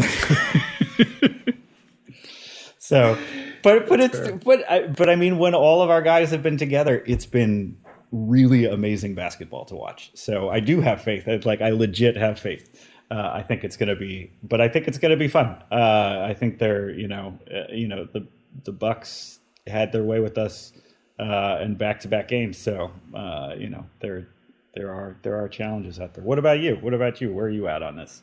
so, 2.78 3.18
but 3.62 3.88
but 3.88 4.00
That's 4.00 4.18
it's 4.18 4.28
fair. 4.28 4.38
but 4.38 4.70
I, 4.70 4.88
but 4.88 5.10
I 5.10 5.16
mean, 5.16 5.38
when 5.38 5.54
all 5.54 5.82
of 5.82 5.90
our 5.90 6.02
guys 6.02 6.32
have 6.32 6.44
been 6.44 6.58
together, 6.58 7.04
it's 7.06 7.26
been 7.26 7.78
really 8.12 8.66
amazing 8.66 9.14
basketball 9.14 9.66
to 9.66 9.76
watch. 9.76 10.12
So 10.16 10.50
I 10.50 10.60
do 10.60 10.82
have 10.82 11.02
faith. 11.02 11.28
It's 11.28 11.46
like 11.46 11.62
I 11.62 11.70
legit 11.70 12.18
have 12.18 12.40
faith. 12.40 12.88
Uh, 13.12 13.32
I 13.34 13.44
think 13.44 13.64
it's 13.64 13.76
going 13.76 13.90
to 13.90 13.96
be, 13.96 14.32
but 14.44 14.62
I 14.62 14.68
think 14.68 14.88
it's 14.88 15.00
going 15.00 15.12
to 15.12 15.18
be 15.18 15.28
fun. 15.28 15.48
Uh, 15.72 16.26
I 16.28 16.36
think 16.36 16.60
they're, 16.60 16.92
you 16.92 17.08
know, 17.08 17.40
uh, 17.52 17.72
you 17.72 17.88
know, 17.88 18.06
the 18.06 18.28
the 18.64 18.72
Bucks 18.72 19.40
had 19.68 19.92
their 19.92 20.04
way 20.04 20.20
with 20.20 20.38
us 20.38 20.74
uh, 21.20 21.60
in 21.62 21.76
back-to-back 21.76 22.28
games. 22.28 22.58
So 22.58 22.92
uh, 23.14 23.54
you 23.58 23.70
know 23.70 23.86
there 24.00 24.28
there 24.74 24.92
are 24.92 25.18
there 25.22 25.36
are 25.38 25.48
challenges 25.48 26.00
out 26.00 26.14
there. 26.14 26.24
What 26.24 26.40
about 26.40 26.60
you? 26.60 26.76
What 26.76 26.94
about 26.94 27.22
you? 27.22 27.34
Where 27.34 27.46
are 27.46 27.50
you 27.50 27.68
at 27.68 27.84
on 27.84 27.98
this? 27.98 28.22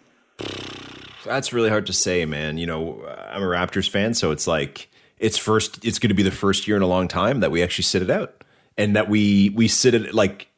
That's 1.24 1.52
really 1.52 1.70
hard 1.70 1.86
to 1.86 1.92
say, 1.92 2.24
man. 2.24 2.56
You 2.58 2.66
know, 2.66 3.04
I'm 3.30 3.42
a 3.42 3.46
Raptors 3.46 3.88
fan, 3.88 4.14
so 4.14 4.30
it's 4.30 4.46
like 4.46 4.90
it's 5.18 5.36
first. 5.36 5.84
It's 5.84 5.98
going 5.98 6.10
to 6.10 6.14
be 6.14 6.22
the 6.22 6.30
first 6.30 6.66
year 6.66 6.76
in 6.76 6.82
a 6.82 6.86
long 6.86 7.08
time 7.08 7.40
that 7.40 7.50
we 7.50 7.62
actually 7.62 7.84
sit 7.84 8.02
it 8.02 8.10
out, 8.10 8.44
and 8.76 8.96
that 8.96 9.08
we 9.08 9.50
we 9.50 9.68
sit 9.68 9.94
it 9.94 10.14
like 10.14 10.48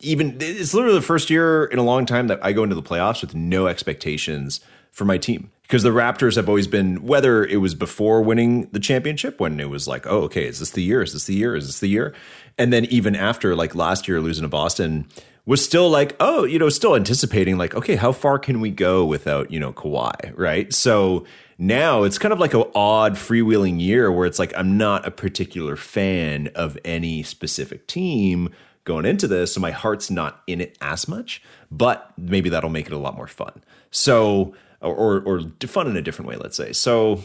even 0.00 0.36
it's 0.40 0.74
literally 0.74 0.98
the 0.98 1.02
first 1.02 1.30
year 1.30 1.64
in 1.64 1.78
a 1.78 1.82
long 1.82 2.04
time 2.04 2.26
that 2.26 2.44
I 2.44 2.52
go 2.52 2.62
into 2.62 2.74
the 2.74 2.82
playoffs 2.82 3.22
with 3.22 3.34
no 3.34 3.66
expectations 3.66 4.60
for 4.90 5.04
my 5.04 5.16
team 5.16 5.50
because 5.66 5.82
the 5.82 5.90
Raptors 5.90 6.36
have 6.36 6.48
always 6.48 6.68
been 6.68 7.04
whether 7.04 7.44
it 7.44 7.56
was 7.56 7.74
before 7.74 8.22
winning 8.22 8.68
the 8.72 8.78
championship 8.78 9.40
when 9.40 9.58
it 9.58 9.68
was 9.68 9.88
like, 9.88 10.06
oh, 10.06 10.22
okay, 10.22 10.46
is 10.46 10.60
this 10.60 10.70
the 10.70 10.82
year? 10.82 11.02
Is 11.02 11.12
this 11.12 11.24
the 11.24 11.34
year? 11.34 11.56
Is 11.56 11.66
this 11.66 11.80
the 11.80 11.88
year? 11.88 12.14
And 12.56 12.72
then 12.72 12.84
even 12.86 13.16
after 13.16 13.56
like 13.56 13.74
last 13.74 14.06
year 14.06 14.20
losing 14.20 14.42
to 14.42 14.48
Boston 14.48 15.08
was 15.44 15.64
still 15.64 15.90
like, 15.90 16.14
oh, 16.20 16.44
you 16.44 16.58
know, 16.58 16.68
still 16.68 16.94
anticipating 16.94 17.58
like, 17.58 17.74
okay, 17.74 17.96
how 17.96 18.12
far 18.12 18.38
can 18.38 18.60
we 18.60 18.70
go 18.70 19.04
without, 19.04 19.50
you 19.50 19.60
know, 19.60 19.72
Kawhi, 19.72 20.32
right? 20.36 20.72
So 20.72 21.24
Now 21.58 22.02
it's 22.02 22.18
kind 22.18 22.32
of 22.32 22.38
like 22.38 22.54
an 22.54 22.64
odd 22.74 23.14
freewheeling 23.14 23.80
year 23.80 24.12
where 24.12 24.26
it's 24.26 24.38
like 24.38 24.52
I'm 24.56 24.76
not 24.76 25.06
a 25.06 25.10
particular 25.10 25.76
fan 25.76 26.48
of 26.54 26.76
any 26.84 27.22
specific 27.22 27.86
team 27.86 28.50
going 28.84 29.06
into 29.06 29.26
this, 29.26 29.54
so 29.54 29.60
my 29.60 29.70
heart's 29.70 30.10
not 30.10 30.42
in 30.46 30.60
it 30.60 30.76
as 30.80 31.08
much. 31.08 31.42
But 31.70 32.12
maybe 32.18 32.50
that'll 32.50 32.70
make 32.70 32.86
it 32.86 32.92
a 32.92 32.98
lot 32.98 33.16
more 33.16 33.26
fun. 33.26 33.62
So, 33.90 34.54
or 34.80 35.20
or, 35.20 35.40
fun 35.66 35.88
in 35.88 35.96
a 35.96 36.02
different 36.02 36.28
way, 36.28 36.36
let's 36.36 36.56
say. 36.56 36.72
So, 36.72 37.22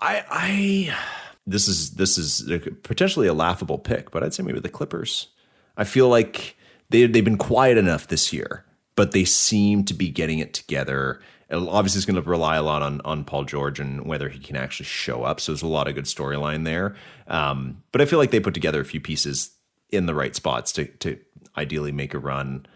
I 0.00 0.24
I 0.30 0.96
this 1.46 1.68
is 1.68 1.92
this 1.92 2.18
is 2.18 2.50
potentially 2.82 3.26
a 3.26 3.34
laughable 3.34 3.78
pick, 3.78 4.10
but 4.10 4.22
I'd 4.22 4.34
say 4.34 4.42
maybe 4.42 4.60
the 4.60 4.68
Clippers. 4.68 5.28
I 5.76 5.84
feel 5.84 6.08
like 6.08 6.56
they 6.90 7.06
they've 7.06 7.24
been 7.24 7.38
quiet 7.38 7.78
enough 7.78 8.08
this 8.08 8.32
year, 8.32 8.64
but 8.96 9.12
they 9.12 9.24
seem 9.24 9.84
to 9.84 9.94
be 9.94 10.08
getting 10.08 10.38
it 10.38 10.54
together 10.54 11.20
obviously, 11.50 11.98
it's 11.98 12.06
going 12.06 12.22
to 12.22 12.28
rely 12.28 12.56
a 12.56 12.62
lot 12.62 12.82
on 12.82 13.00
on 13.04 13.24
Paul 13.24 13.44
George 13.44 13.80
and 13.80 14.06
whether 14.06 14.28
he 14.28 14.38
can 14.38 14.56
actually 14.56 14.86
show 14.86 15.24
up. 15.24 15.40
So 15.40 15.52
there's 15.52 15.62
a 15.62 15.66
lot 15.66 15.88
of 15.88 15.94
good 15.94 16.04
storyline 16.04 16.64
there. 16.64 16.96
Um, 17.26 17.82
but 17.92 18.00
I 18.00 18.04
feel 18.04 18.18
like 18.18 18.30
they 18.30 18.40
put 18.40 18.54
together 18.54 18.80
a 18.80 18.84
few 18.84 19.00
pieces 19.00 19.50
in 19.90 20.06
the 20.06 20.14
right 20.14 20.34
spots 20.34 20.72
to 20.72 20.86
to 20.86 21.18
ideally 21.56 21.92
make 21.92 22.14
a 22.14 22.18
run. 22.18 22.66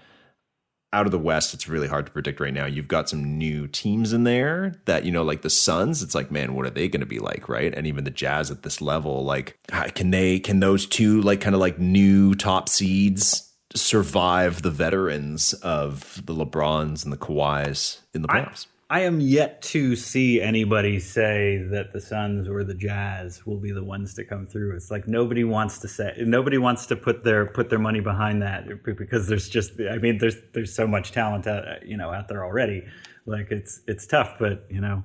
Out 0.94 1.06
of 1.06 1.12
the 1.12 1.18
West, 1.18 1.54
it's 1.54 1.68
really 1.68 1.88
hard 1.88 2.06
to 2.06 2.12
predict 2.12 2.38
right 2.38 2.52
now. 2.52 2.66
You've 2.66 2.88
got 2.88 3.08
some 3.08 3.38
new 3.38 3.66
teams 3.66 4.12
in 4.12 4.24
there 4.24 4.80
that, 4.84 5.04
you 5.04 5.10
know, 5.10 5.22
like 5.22 5.42
the 5.42 5.50
Suns, 5.50 6.02
it's 6.02 6.14
like, 6.14 6.30
man, 6.30 6.54
what 6.54 6.66
are 6.66 6.70
they 6.70 6.88
going 6.88 7.00
to 7.00 7.06
be 7.06 7.18
like, 7.18 7.48
right? 7.48 7.72
And 7.72 7.86
even 7.86 8.04
the 8.04 8.10
Jazz 8.10 8.50
at 8.50 8.62
this 8.62 8.80
level, 8.80 9.24
like, 9.24 9.58
ah, 9.72 9.86
can 9.94 10.10
they, 10.10 10.38
can 10.38 10.60
those 10.60 10.86
two, 10.86 11.22
like, 11.22 11.40
kind 11.40 11.54
of 11.54 11.60
like 11.60 11.78
new 11.78 12.34
top 12.34 12.68
seeds 12.68 13.52
survive 13.74 14.62
the 14.62 14.70
veterans 14.70 15.54
of 15.54 16.20
the 16.26 16.34
LeBrons 16.34 17.04
and 17.04 17.12
the 17.12 17.16
Kawhis 17.16 18.00
in 18.12 18.22
the 18.22 18.28
playoffs. 18.28 18.66
I, 18.66 18.68
I, 18.92 19.00
am 19.00 19.20
yet 19.20 19.62
to 19.62 19.96
see 19.96 20.42
anybody 20.42 21.00
say 21.00 21.62
that 21.70 21.94
the 21.94 22.00
Suns 22.00 22.46
or 22.46 22.62
the 22.62 22.74
Jazz 22.74 23.46
will 23.46 23.58
be 23.58 23.72
the 23.72 23.82
ones 23.82 24.12
to 24.14 24.24
come 24.24 24.46
through. 24.46 24.76
It's 24.76 24.90
like 24.90 25.08
nobody 25.08 25.44
wants 25.44 25.78
to 25.78 25.88
say 25.88 26.12
nobody 26.18 26.58
wants 26.58 26.84
to 26.86 26.96
put 26.96 27.24
their 27.24 27.46
put 27.46 27.70
their 27.70 27.78
money 27.78 28.00
behind 28.00 28.42
that 28.42 28.66
because 28.84 29.28
there's 29.28 29.48
just 29.48 29.72
I 29.90 29.96
mean 29.96 30.18
there's 30.18 30.36
there's 30.52 30.74
so 30.74 30.86
much 30.86 31.12
talent 31.12 31.46
out, 31.46 31.86
you 31.86 31.96
know 31.96 32.12
out 32.12 32.28
there 32.28 32.44
already. 32.44 32.84
Like 33.24 33.50
it's 33.50 33.80
it's 33.86 34.06
tough, 34.06 34.34
but 34.38 34.66
you 34.68 34.82
know, 34.82 35.02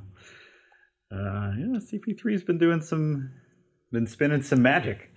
uh, 1.10 1.52
yeah, 1.58 1.80
CP3's 1.80 2.44
been 2.44 2.58
doing 2.58 2.82
some 2.82 3.32
been 3.94 4.08
spinning 4.08 4.42
some 4.42 4.62
magic. 4.62 5.12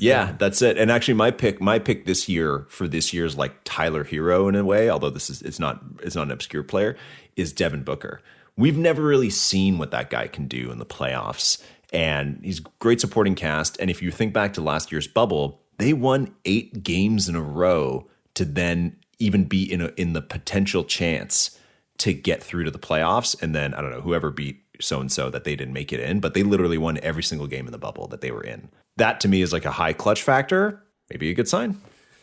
Yeah, 0.00 0.34
that's 0.38 0.62
it. 0.62 0.78
And 0.78 0.90
actually, 0.90 1.14
my 1.14 1.30
pick, 1.30 1.60
my 1.60 1.78
pick 1.78 2.06
this 2.06 2.28
year 2.28 2.66
for 2.68 2.88
this 2.88 3.12
year's 3.12 3.36
like 3.36 3.54
Tyler 3.64 4.04
Herro 4.04 4.48
in 4.48 4.54
a 4.54 4.64
way, 4.64 4.88
although 4.88 5.10
this 5.10 5.30
is 5.30 5.42
it's 5.42 5.58
not 5.58 5.82
it's 6.02 6.16
not 6.16 6.26
an 6.26 6.30
obscure 6.30 6.62
player, 6.62 6.96
is 7.36 7.52
Devin 7.52 7.82
Booker. 7.82 8.20
We've 8.56 8.78
never 8.78 9.02
really 9.02 9.30
seen 9.30 9.78
what 9.78 9.90
that 9.90 10.10
guy 10.10 10.26
can 10.26 10.46
do 10.46 10.70
in 10.70 10.78
the 10.78 10.86
playoffs, 10.86 11.62
and 11.92 12.40
he's 12.42 12.60
great 12.60 13.00
supporting 13.00 13.34
cast. 13.34 13.78
And 13.80 13.90
if 13.90 14.02
you 14.02 14.10
think 14.10 14.32
back 14.32 14.54
to 14.54 14.60
last 14.60 14.90
year's 14.90 15.06
bubble, 15.06 15.62
they 15.78 15.92
won 15.92 16.34
eight 16.44 16.82
games 16.82 17.28
in 17.28 17.36
a 17.36 17.42
row 17.42 18.08
to 18.34 18.44
then 18.44 18.96
even 19.18 19.44
be 19.44 19.70
in 19.70 19.82
a, 19.82 19.92
in 19.96 20.14
the 20.14 20.22
potential 20.22 20.84
chance 20.84 21.58
to 21.98 22.12
get 22.14 22.42
through 22.42 22.64
to 22.64 22.70
the 22.70 22.78
playoffs. 22.78 23.40
And 23.42 23.54
then 23.54 23.74
I 23.74 23.82
don't 23.82 23.90
know 23.90 24.00
whoever 24.00 24.30
beat 24.30 24.62
so 24.80 25.00
and 25.00 25.12
so 25.12 25.28
that 25.28 25.44
they 25.44 25.54
didn't 25.54 25.74
make 25.74 25.92
it 25.92 26.00
in, 26.00 26.20
but 26.20 26.32
they 26.32 26.42
literally 26.42 26.78
won 26.78 26.98
every 27.02 27.22
single 27.22 27.46
game 27.46 27.66
in 27.66 27.72
the 27.72 27.78
bubble 27.78 28.08
that 28.08 28.22
they 28.22 28.30
were 28.30 28.42
in 28.42 28.70
that 29.00 29.20
to 29.20 29.28
me 29.28 29.42
is 29.42 29.52
like 29.52 29.64
a 29.64 29.70
high 29.70 29.92
clutch 29.92 30.22
factor. 30.22 30.82
Maybe 31.10 31.30
a 31.30 31.34
good 31.34 31.48
sign. 31.48 31.80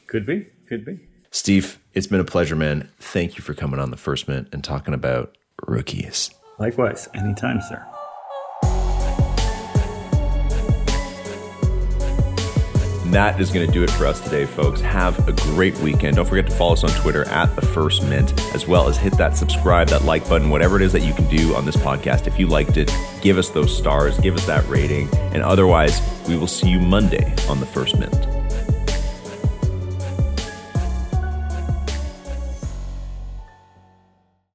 Could 0.07 0.25
be. 0.25 0.47
Could 0.67 0.85
be. 0.85 0.99
Steef, 1.31 1.77
it's 1.93 2.07
been 2.07 2.19
a 2.21 2.25
pleasure, 2.25 2.55
man. 2.55 2.89
Thank 2.99 3.37
you 3.37 3.43
for 3.43 3.53
coming 3.53 3.79
on 3.79 3.91
the 3.91 3.97
First 3.97 4.27
Mint 4.27 4.47
and 4.53 4.63
talking 4.63 4.93
about 4.93 5.37
rookies. 5.67 6.31
Likewise. 6.57 7.09
Anytime, 7.13 7.61
sir. 7.61 7.85
That 13.13 13.39
is 13.39 13.51
going 13.51 13.65
to 13.65 13.71
do 13.71 13.83
it 13.83 13.89
for 13.91 14.05
us 14.05 14.19
today, 14.19 14.45
folks. 14.45 14.81
Have 14.81 15.27
a 15.27 15.31
great 15.31 15.77
weekend. 15.79 16.15
Don't 16.15 16.27
forget 16.27 16.45
to 16.47 16.55
follow 16.55 16.73
us 16.73 16.83
on 16.83 16.89
Twitter 17.01 17.27
at 17.29 17.55
the 17.55 17.61
First 17.61 18.03
Mint, 18.03 18.39
as 18.53 18.67
well 18.67 18.87
as 18.87 18.97
hit 18.97 19.17
that 19.17 19.37
subscribe, 19.37 19.87
that 19.89 20.03
like 20.03 20.27
button, 20.27 20.49
whatever 20.49 20.75
it 20.75 20.81
is 20.81 20.91
that 20.93 21.03
you 21.03 21.13
can 21.13 21.27
do 21.29 21.55
on 21.55 21.65
this 21.65 21.77
podcast. 21.77 22.27
If 22.27 22.39
you 22.39 22.47
liked 22.47 22.77
it, 22.77 22.91
give 23.21 23.37
us 23.37 23.49
those 23.49 23.75
stars, 23.75 24.19
give 24.19 24.35
us 24.35 24.45
that 24.45 24.67
rating, 24.67 25.09
and 25.33 25.43
otherwise, 25.43 26.01
we 26.27 26.37
will 26.37 26.47
see 26.47 26.69
you 26.69 26.79
Monday 26.79 27.33
on 27.47 27.59
the 27.59 27.65
First 27.65 27.97
Mint. 27.97 28.36